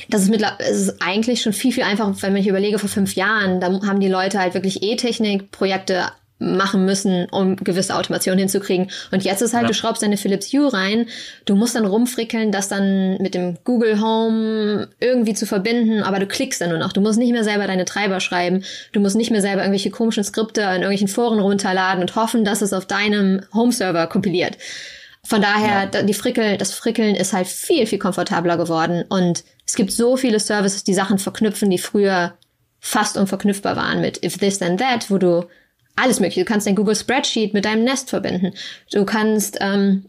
[0.09, 3.15] das ist, mittler es ist eigentlich schon viel, viel einfacher, wenn ich überlege, vor fünf
[3.15, 6.05] Jahren, da haben die Leute halt wirklich E-Technik-Projekte
[6.39, 8.89] machen müssen, um gewisse Automation hinzukriegen.
[9.11, 9.67] Und jetzt ist halt, Ja.
[9.69, 11.05] du schraubst deine Philips Hue rein,
[11.45, 16.25] du musst dann rumfrickeln, das dann mit dem Google Home irgendwie zu verbinden, aber du
[16.25, 16.91] klickst dann nur noch.
[16.91, 20.23] Du musst nicht mehr selber deine Treiber schreiben, du musst nicht mehr selber irgendwelche komischen
[20.23, 24.57] Skripte in irgendwelchen Foren runterladen und hoffen, dass es auf deinem Home-Server kompiliert.
[25.25, 29.05] Von daher, da- die Frickel, das Frickeln ist halt viel, viel komfortabler geworden.
[29.07, 32.33] Und es gibt so viele Services, die Sachen verknüpfen, die früher
[32.81, 35.45] fast unverknüpfbar waren mit If This Then That, wo du
[35.95, 38.53] alles mögliche, du kannst dein Google Spreadsheet mit deinem Nest verbinden.
[38.91, 40.05] Du kannst ähm,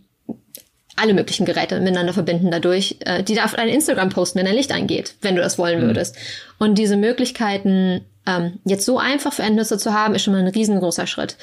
[0.97, 4.55] alle möglichen Geräte miteinander verbinden dadurch, äh, die da auf dein Instagram posten, wenn dein
[4.55, 6.17] Licht eingeht, wenn du das wollen würdest.
[6.59, 10.49] Und diese Möglichkeiten ähm, jetzt so einfach für Endnutzer zu haben, ist schon mal ein
[10.49, 11.37] riesengroßer Schritt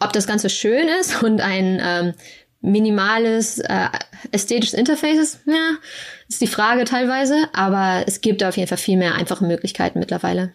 [0.00, 2.14] ob das Ganze schön ist und ein ähm,
[2.60, 3.88] minimales äh,
[4.32, 5.76] ästhetisches Interface ist, ja,
[6.28, 10.52] ist die Frage teilweise, aber es gibt auf jeden Fall viel mehr einfache Möglichkeiten mittlerweile.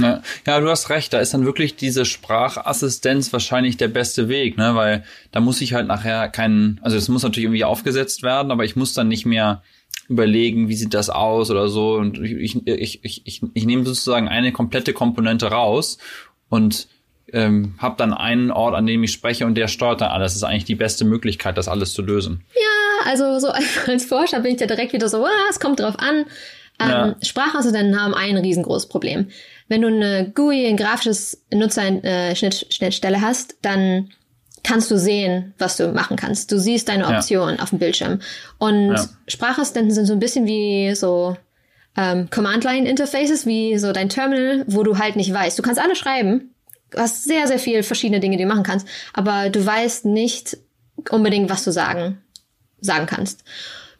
[0.00, 1.12] Ja, ja, du hast recht.
[1.12, 4.74] Da ist dann wirklich diese Sprachassistenz wahrscheinlich der beste Weg, ne?
[4.74, 8.64] Weil da muss ich halt nachher keinen, also es muss natürlich irgendwie aufgesetzt werden, aber
[8.64, 9.62] ich muss dann nicht mehr
[10.08, 11.94] überlegen, wie sieht das aus oder so.
[11.94, 15.98] Und ich, ich, ich, ich, ich, ich nehme sozusagen eine komplette Komponente raus
[16.48, 16.88] und
[17.32, 20.32] ähm, habe dann einen Ort, an dem ich spreche und der steuert dann alles.
[20.32, 22.44] Das ist eigentlich die beste Möglichkeit, das alles zu lösen.
[22.54, 23.48] Ja, also so
[23.86, 26.24] als Forscher bin ich da direkt wieder so, ah, es kommt drauf an.
[26.80, 27.16] Ähm, Ja.
[27.22, 29.28] Sprachassistenten haben ein riesengroßes Problem.
[29.72, 34.10] Wenn du eine GUI, ein grafisches Nutzerschnittstelle hast, dann
[34.62, 36.52] kannst du sehen, was du machen kannst.
[36.52, 37.16] Du siehst deine Ja.
[37.16, 38.20] Optionen auf dem Bildschirm.
[38.58, 39.08] Und Ja.
[39.28, 41.38] Sprachassistenten sind so ein bisschen wie so
[41.96, 45.58] ähm, Command-Line-Interfaces, wie so dein Terminal, wo du halt nicht weißt.
[45.58, 46.54] Du kannst alle schreiben.
[46.90, 50.58] Du hast sehr, sehr viele verschiedene Dinge, die du machen kannst, aber du weißt nicht
[51.08, 52.18] unbedingt, was du sagen,
[52.82, 53.42] sagen kannst.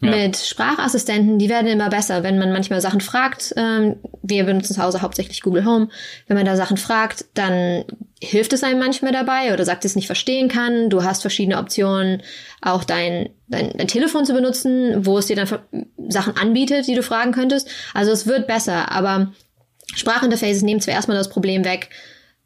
[0.03, 0.11] Ja.
[0.11, 3.55] Mit Sprachassistenten, die werden immer besser, wenn man manchmal Sachen fragt.
[3.57, 5.91] Ähm, wir benutzen zu Hause hauptsächlich Google Home.
[6.27, 7.85] Wenn man da Sachen fragt, dann
[8.21, 10.91] hilft es einem manchmal dabei oder sagt, es nicht verstehen kann.
[10.91, 12.23] Du hast verschiedene Optionen,
[12.61, 15.49] auch dein, dein, dein Telefon zu benutzen, wo es dir dann
[16.09, 17.69] Sachen anbietet, die du fragen könntest.
[17.95, 19.33] Also es wird besser, aber
[19.95, 21.91] Sprachinterfaces nehmen zwar erstmal das Problem weg,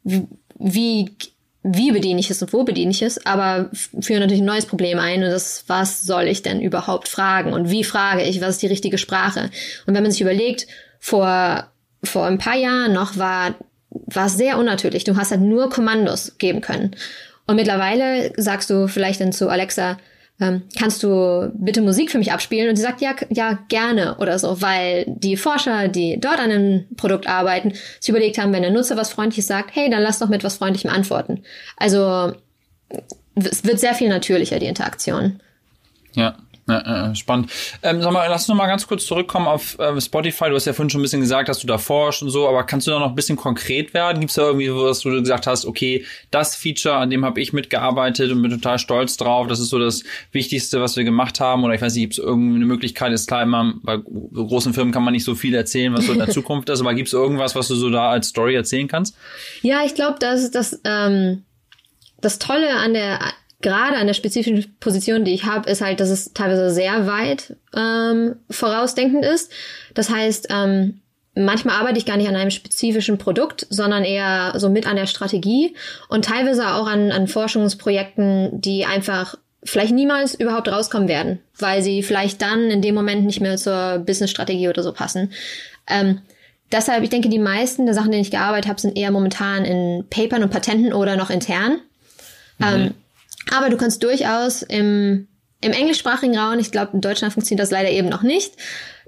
[0.03, 0.27] wie,
[0.59, 1.17] wie
[1.63, 4.65] wie bediene ich es und wo bediene ich es, aber f- führen natürlich ein neues
[4.65, 8.51] Problem ein und das, was soll ich denn überhaupt fragen und wie frage ich, was
[8.51, 9.49] ist die richtige Sprache?
[9.85, 10.67] Und wenn man sich überlegt,
[10.99, 11.67] vor,
[12.03, 13.55] vor ein paar Jahren noch war,
[13.89, 15.03] war es sehr unnatürlich.
[15.03, 16.95] Du hast halt nur Kommandos geben können.
[17.45, 19.97] Und mittlerweile sagst du vielleicht dann zu Alexa,
[20.39, 22.69] ähm, kannst du bitte Musik für mich abspielen?
[22.69, 26.85] Und sie sagt, ja, ja, gerne oder so, weil die Forscher, die dort an einem
[26.95, 30.29] Produkt arbeiten, sich überlegt haben, wenn der Nutzer was Freundliches sagt, hey, dann lass doch
[30.29, 31.43] mit was Freundlichem antworten.
[31.75, 32.33] Also
[33.35, 35.39] es wird sehr viel natürlicher, die Interaktion.
[36.13, 36.37] Ja.
[36.69, 37.49] Ja, äh, spannend.
[37.81, 40.49] Ähm, sag mal, lass uns noch mal ganz kurz zurückkommen auf äh, Spotify.
[40.49, 42.63] Du hast ja vorhin schon ein bisschen gesagt, dass du da forschst und so, aber
[42.65, 44.19] kannst du da noch ein bisschen konkret werden?
[44.19, 47.39] Gibt es da irgendwie was, wo du gesagt hast, okay, das Feature, an dem habe
[47.39, 49.47] ich mitgearbeitet und bin total stolz drauf.
[49.47, 50.03] Das ist so das
[50.33, 51.63] Wichtigste, was wir gemacht haben.
[51.63, 55.03] Oder ich weiß nicht, gibt es irgendeine Möglichkeit, ist klar, immer bei großen Firmen kann
[55.03, 57.55] man nicht so viel erzählen, was so in der Zukunft ist, aber gibt es irgendwas,
[57.55, 59.15] was du so da als Story erzählen kannst?
[59.61, 61.43] Ja, ich glaube, dass das ähm,
[62.19, 63.19] das Tolle an der
[63.61, 67.55] gerade an der spezifischen Position, die ich habe, ist halt, dass es teilweise sehr weit
[67.75, 69.51] ähm, vorausdenkend ist.
[69.93, 71.01] Das heißt, ähm,
[71.35, 75.07] manchmal arbeite ich gar nicht an einem spezifischen Produkt, sondern eher so mit an der
[75.07, 75.75] Strategie
[76.09, 82.03] und teilweise auch an, an Forschungsprojekten, die einfach vielleicht niemals überhaupt rauskommen werden, weil sie
[82.03, 85.31] vielleicht dann in dem Moment nicht mehr zur Businessstrategie oder so passen.
[85.87, 86.21] Ähm,
[86.71, 90.05] deshalb, ich denke, die meisten der Sachen, denen ich gearbeitet habe, sind eher momentan in
[90.09, 91.79] Papern und Patenten oder noch intern.
[92.59, 92.65] Mhm.
[92.65, 92.93] Ähm,
[93.55, 95.27] aber du kannst durchaus im,
[95.61, 98.53] im englischsprachigen Raum, ich glaube, in Deutschland funktioniert das leider eben noch nicht,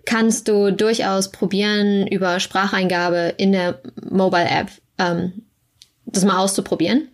[0.06, 5.44] kannst du durchaus probieren, über Spracheingabe in der Mobile App ähm,
[6.06, 7.10] das mal auszuprobieren.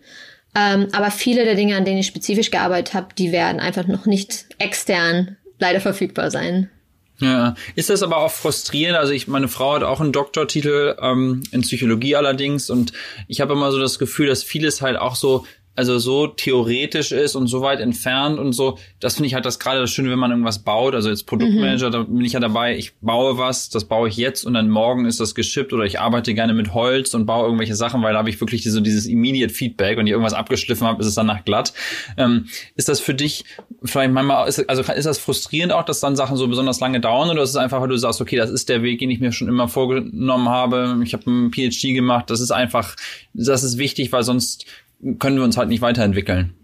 [0.54, 4.06] Ähm, aber viele der Dinge, an denen ich spezifisch gearbeitet habe, die werden einfach noch
[4.06, 6.70] nicht extern leider verfügbar sein.
[7.18, 8.96] Ja, ist das aber auch frustrierend?
[8.96, 12.92] Also ich, meine Frau hat auch einen Doktortitel ähm, in Psychologie allerdings und
[13.26, 17.36] ich habe immer so das Gefühl, dass vieles halt auch so also so theoretisch ist
[17.36, 20.18] und so weit entfernt und so, das finde ich halt das gerade das Schöne, wenn
[20.18, 20.94] man irgendwas baut.
[20.94, 21.92] Also als Produktmanager, mhm.
[21.92, 25.04] da bin ich ja dabei, ich baue was, das baue ich jetzt und dann morgen
[25.04, 28.20] ist das geschippt oder ich arbeite gerne mit Holz und baue irgendwelche Sachen, weil da
[28.20, 31.44] habe ich wirklich so dieses immediate Feedback und ich irgendwas abgeschliffen habe, ist es danach
[31.44, 31.74] glatt.
[32.16, 33.44] Ähm, ist das für dich
[33.84, 37.28] vielleicht manchmal, ist, also ist das frustrierend auch, dass dann Sachen so besonders lange dauern
[37.28, 39.32] oder ist es einfach, weil du sagst, okay, das ist der Weg, den ich mir
[39.32, 42.96] schon immer vorgenommen habe, ich habe einen PhD gemacht, das ist einfach,
[43.34, 44.64] das ist wichtig, weil sonst
[45.18, 46.54] können wir uns halt nicht weiterentwickeln.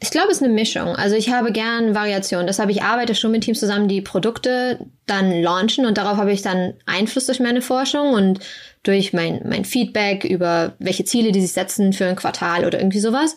[0.00, 0.96] Ich glaube, es ist eine Mischung.
[0.96, 2.46] Also ich habe gern Variation.
[2.46, 6.42] Deshalb ich arbeite schon mit Teams zusammen, die Produkte dann launchen und darauf habe ich
[6.42, 8.40] dann Einfluss durch meine Forschung und
[8.82, 13.00] durch mein, mein Feedback über welche Ziele die sich setzen für ein Quartal oder irgendwie
[13.00, 13.36] sowas.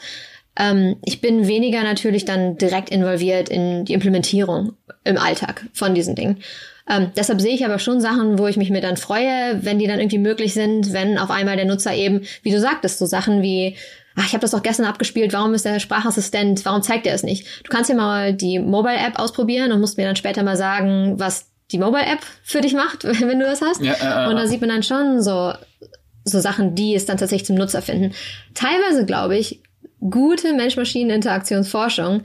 [0.58, 6.16] Ähm, ich bin weniger natürlich dann direkt involviert in die Implementierung im Alltag von diesen
[6.16, 6.40] Dingen.
[6.90, 9.88] Ähm, deshalb sehe ich aber schon Sachen, wo ich mich mir dann freue, wenn die
[9.88, 13.42] dann irgendwie möglich sind, wenn auf einmal der Nutzer eben, wie du sagtest, so Sachen
[13.42, 13.76] wie
[14.18, 17.24] ach, ich habe das doch gestern abgespielt, warum ist der Sprachassistent, warum zeigt er es
[17.24, 17.48] nicht?
[17.64, 21.46] Du kannst ja mal die Mobile-App ausprobieren und musst mir dann später mal sagen, was
[21.72, 23.82] die Mobile-App für dich macht, wenn du das hast.
[23.82, 25.54] Ja, äh, äh, und da sieht man dann schon so,
[26.24, 28.14] so Sachen, die es dann tatsächlich zum Nutzer finden.
[28.56, 29.62] Teilweise glaube ich,
[30.00, 32.24] gute Mensch-Maschinen-Interaktionsforschung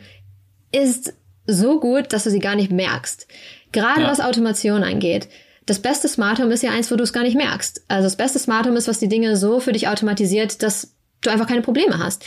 [0.72, 1.12] ist
[1.46, 3.26] so gut, dass du sie gar nicht merkst.
[3.72, 4.11] Gerade ja.
[4.11, 5.28] was Automation angeht.
[5.66, 7.85] Das beste Smart Home ist ja eins, wo du es gar nicht merkst.
[7.88, 11.31] Also das beste Smart Home ist, was die Dinge so für dich automatisiert, dass du
[11.31, 12.25] einfach keine Probleme hast.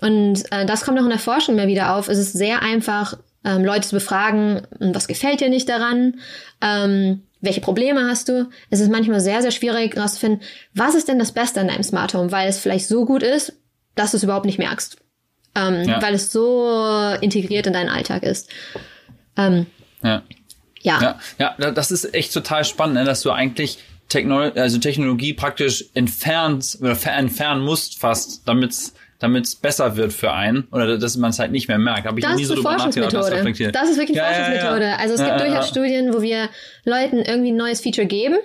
[0.00, 2.08] Und äh, das kommt auch in der Forschung mehr wieder auf.
[2.08, 6.20] Es ist sehr einfach, ähm, Leute zu befragen, was gefällt dir nicht daran,
[6.60, 8.48] ähm, welche Probleme hast du.
[8.70, 10.42] Es ist manchmal sehr, sehr schwierig herauszufinden,
[10.74, 13.52] was ist denn das Beste an deinem Smart Home, weil es vielleicht so gut ist,
[13.94, 14.96] dass du es überhaupt nicht merkst.
[15.54, 16.02] Ähm, ja.
[16.02, 18.50] Weil es so integriert in deinen Alltag ist.
[19.36, 19.66] Ähm,
[20.02, 20.22] ja.
[20.82, 21.00] ja.
[21.38, 25.84] Ja, ja, das ist echt total spannend, ne, dass du eigentlich Techno also Technologie praktisch
[25.94, 28.74] entfernt oder entfernen musst fast, damit
[29.18, 32.06] damit es besser wird für einen oder dass man es halt nicht mehr merkt.
[32.06, 33.12] Habe ich das nie so drüber nachgedacht.
[33.12, 34.84] Das, das ist wirklich eine ja, Forschungsmethode.
[34.84, 34.96] Ja, ja.
[34.96, 36.48] Also es gibt durchaus Studien, wo wir
[36.84, 38.36] Leuten irgendwie ein neues Feature geben,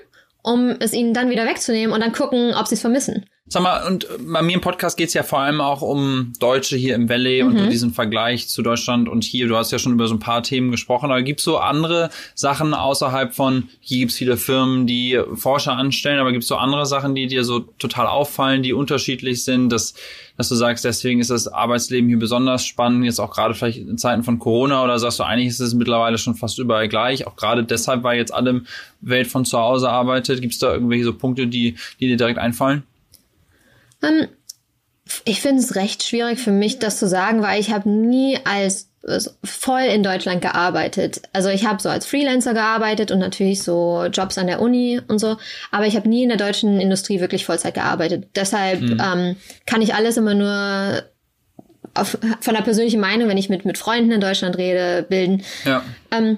[0.42, 3.26] um es ihnen dann wieder wegzunehmen und dann gucken, ob sie es vermissen.
[3.46, 6.96] Sag mal, und bei mir im Podcast geht's ja vor allem auch um Deutsche hier
[6.96, 7.50] im Valley mhm.
[7.50, 9.50] und so diesen Vergleich zu Deutschland und hier.
[9.50, 12.74] Du hast ja schon über so ein paar Themen gesprochen, aber gibt's so andere Sachen
[12.74, 17.28] außerhalb von, hier gibt's viele Firmen, die Forscher anstellen, aber gibt's so andere Sachen, die
[17.28, 19.94] dir so total auffallen, die unterschiedlich sind, dass,
[20.38, 23.98] dass du sagst, deswegen ist das Arbeitsleben hier besonders spannend, jetzt auch gerade vielleicht in
[23.98, 27.36] Zeiten von Corona oder sagst du, eigentlich ist es mittlerweile schon fast überall gleich, auch
[27.36, 28.62] gerade deshalb, weil jetzt alle
[29.02, 30.42] Welt von zu Hause arbeitet.
[30.42, 32.84] Gibt's da irgendwelche so Punkte, die, die dir direkt einfallen?
[34.04, 34.28] Ähm,
[35.26, 38.90] ich finde es recht schwierig für mich, das zu sagen, weil ich habe nie als
[39.44, 41.24] voll in Deutschland gearbeitet.
[41.34, 45.20] Also ich habe so als Freelancer gearbeitet und natürlich so Jobs an der Uni und
[45.20, 45.36] so,
[45.72, 48.30] aber ich habe nie in der deutschen Industrie wirklich Vollzeit gearbeitet.
[48.36, 49.02] Deshalb mhm.
[49.04, 49.36] ähm,
[49.66, 51.04] kann ich alles immer nur
[51.96, 55.44] auf, von der persönlichen Meinung, wenn ich mit, mit Freunden in Deutschland rede, bilden.
[55.66, 55.84] Ja.
[56.10, 56.38] Ähm,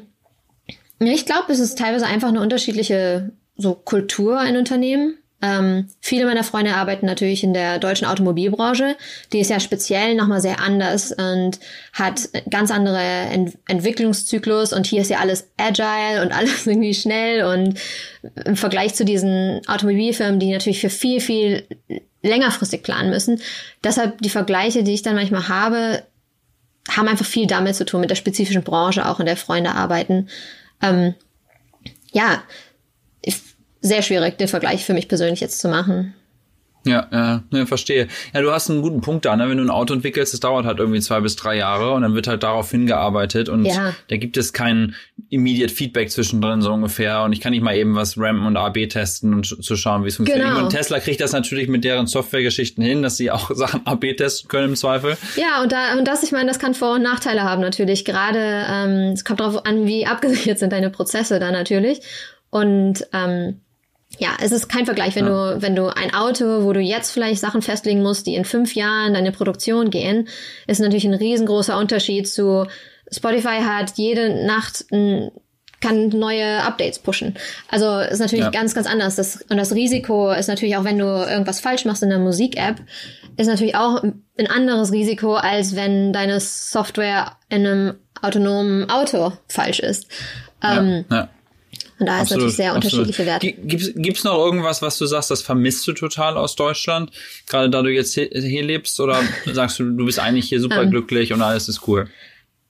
[0.99, 5.19] ich glaube, es ist teilweise einfach eine unterschiedliche so Kultur in Unternehmen.
[5.45, 8.95] Ähm, viele meiner Freunde arbeiten natürlich in der deutschen Automobilbranche.
[9.31, 11.59] Die ist ja speziell nochmal sehr anders und
[11.93, 17.45] hat ganz andere Ent Entwicklungszyklus und hier ist ja alles agile und alles irgendwie schnell
[17.45, 17.79] und
[18.43, 21.67] im Vergleich zu diesen Automobilfirmen, die natürlich für viel, viel
[22.23, 23.39] längerfristig planen müssen.
[23.83, 26.03] Deshalb die Vergleiche, die ich dann manchmal habe,
[26.89, 30.27] haben einfach viel damit zu tun, mit der spezifischen Branche, auch in der Freunde arbeiten.
[30.81, 31.13] Ähm,
[32.11, 32.41] ja,
[33.85, 36.13] sehr schwierig, den Vergleich für mich persönlich jetzt zu machen.
[36.85, 38.07] Ja, ja, ne, verstehe.
[38.33, 39.49] Ja, du hast einen guten Punkt da, ne?
[39.49, 42.13] Wenn du ein Auto entwickelst, das dauert halt irgendwie zwei bis drei Jahre und dann
[42.13, 43.95] wird halt darauf hingearbeitet und ja.
[44.07, 44.93] da gibt es kein
[45.29, 48.87] immediate Feedback zwischendrin so ungefähr und ich kann nicht mal eben was rampen und AB
[48.87, 50.47] testen und zu schauen, wie es funktioniert.
[50.47, 50.63] Genau.
[50.63, 54.47] Und Tesla kriegt das natürlich mit deren Softwaregeschichten hin, dass sie auch Sachen AB testen
[54.47, 55.17] können im Zweifel.
[55.37, 58.05] Ja, und da und das, ich meine, das kann Vor- und Nachteile haben natürlich.
[58.05, 62.01] Gerade ähm, es kommt darauf an, wie abgesichert sind deine Prozesse da natürlich
[62.51, 63.61] und ähm,
[64.19, 65.53] ja, es ist kein Vergleich, wenn ja.
[65.53, 68.75] du, wenn du ein Auto, wo du jetzt vielleicht Sachen festlegen musst, die in fünf
[68.75, 70.27] Jahren deine Produktion gehen,
[70.67, 72.67] ist natürlich ein riesengroßer Unterschied zu
[73.11, 75.31] Spotify hat jede Nacht ein
[75.81, 77.35] kann neue Updates pushen.
[77.69, 78.49] Also ist natürlich ja.
[78.51, 79.15] ganz, ganz anders.
[79.15, 82.81] Das, und das Risiko ist natürlich auch, wenn du irgendwas falsch machst in der Musik-App,
[83.37, 89.79] ist natürlich auch ein anderes Risiko, als wenn deine Software in einem autonomen Auto falsch
[89.79, 90.07] ist.
[90.63, 91.29] Ähm, ja, ja.
[91.97, 93.07] Und da ist natürlich sehr absolut.
[93.07, 93.51] unterschiedliche Werte.
[93.53, 97.11] Gibt es noch irgendwas, was du sagst, das vermisst du total aus Deutschland?
[97.47, 98.99] Gerade da du jetzt hier, hier lebst?
[98.99, 102.09] Oder sagst du, du bist eigentlich hier super ähm, glücklich und alles ist cool?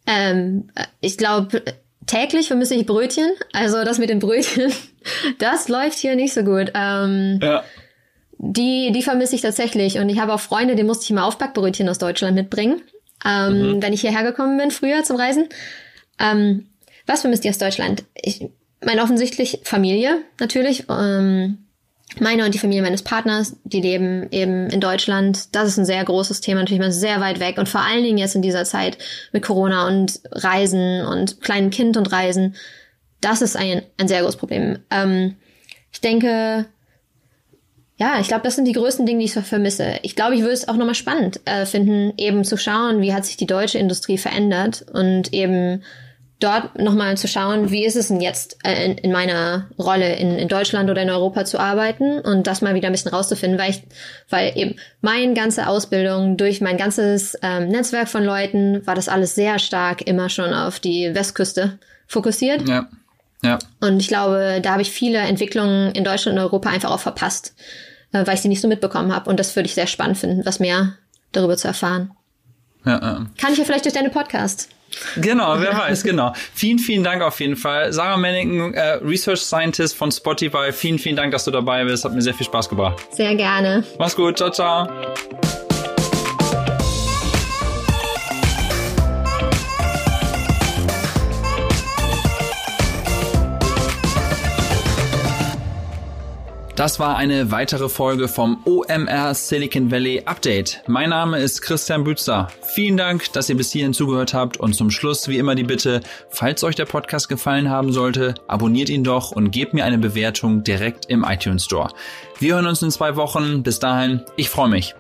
[0.06, 0.70] Ähm,
[1.02, 1.64] ich glaube,
[2.06, 3.32] täglich vermisse ich Brötchen.
[3.52, 4.72] Also das mit den Brötchen,
[5.40, 6.72] das läuft hier nicht so gut.
[6.76, 7.64] Ähm, ja.
[8.38, 9.98] Die, die vermisse ich tatsächlich.
[9.98, 12.82] Und ich habe auch Freunde, die musste ich immer Aufbackbrötchen aus Deutschland mitbringen,
[13.26, 13.82] ähm, mhm.
[13.82, 15.50] wenn ich hierher gekommen bin, früher zum Reisen.
[16.20, 16.68] Ähm,
[17.08, 18.04] was vermisst ihr aus Deutschland?
[18.14, 18.46] Ich
[18.84, 20.86] meine offensichtlich Familie natürlich.
[20.90, 21.60] Ähm,
[22.20, 25.56] meine und die Familie meines Partners, die leben eben in Deutschland.
[25.56, 27.58] Das ist ein sehr großes Thema, natürlich mal sehr weit weg.
[27.58, 28.98] Und vor allen Dingen jetzt in dieser Zeit
[29.32, 32.56] mit Corona und Reisen und kleinem Kind und Reisen.
[33.22, 34.80] Das ist ein, ein sehr großes Problem.
[34.92, 35.36] Ähm,
[35.92, 36.68] ich denke,
[37.98, 40.00] ja, ich glaube, das sind die größten Dinge, die ich so vermisse.
[40.04, 43.26] Ich glaube, ich würde es auch nochmal spannend äh, finden, eben zu schauen, wie hat
[43.26, 45.82] sich die deutsche Industrie verändert und eben
[46.40, 50.38] dort nochmal zu schauen, wie ist es denn jetzt äh, in, in, meiner Rolle in,
[50.38, 53.72] in Deutschland oder in Europa zu arbeiten und das mal wieder ein bisschen rauszufinden, weil
[53.72, 53.84] ich,
[54.30, 59.36] weil eben meine ganze Ausbildung durch mein ganzes ähm, Netzwerk von Leuten war das alles
[59.36, 62.68] sehr stark immer schon auf die Westküste fokussiert.
[62.68, 62.88] Ja.
[63.42, 63.60] Ja.
[63.80, 67.54] Und ich glaube, da habe ich viele Entwicklungen in Deutschland und Europa einfach auch verpasst,
[68.12, 69.30] äh, weil ich sie nicht so mitbekommen habe.
[69.30, 70.98] Und das würde ich sehr spannend finden, was mehr
[71.32, 72.12] darüber zu erfahren.
[72.86, 73.26] Ja, ja.
[73.38, 74.70] Kann ich ja vielleicht durch deine Podcast.
[75.18, 76.34] Genau, wer weiß, genau.
[76.54, 77.94] Vielen, vielen Dank auf jeden Fall.
[77.94, 82.06] Sarah Manneken, äh, Research Scientist von Spotify, vielen, vielen Dank, dass du dabei bist.
[82.06, 83.02] Hat mir sehr viel Spaß gebracht.
[83.12, 83.84] Sehr gerne.
[84.00, 84.88] Mach's gut, ciao, ciao.
[96.76, 100.84] Das war eine weitere Folge vom OMR Silicon Valley Update.
[100.88, 102.50] Mein Name ist Christian Bützer.
[102.64, 106.02] Vielen Dank, dass ihr bis hierhin zugehört habt und zum Schluss wie immer die Bitte,
[106.28, 110.64] falls euch der Podcast gefallen haben sollte, abonniert ihn doch und gebt mir eine Bewertung
[110.64, 111.92] direkt im iTunes Store.
[112.40, 113.64] Wir hören uns in zwei Wochen.
[113.64, 114.96] Bis dahin, ich freue mich.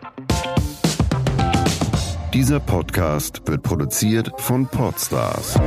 [2.34, 5.60] Dieser Podcast wird produziert von Podstars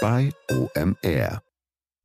[0.00, 1.40] bei OMR.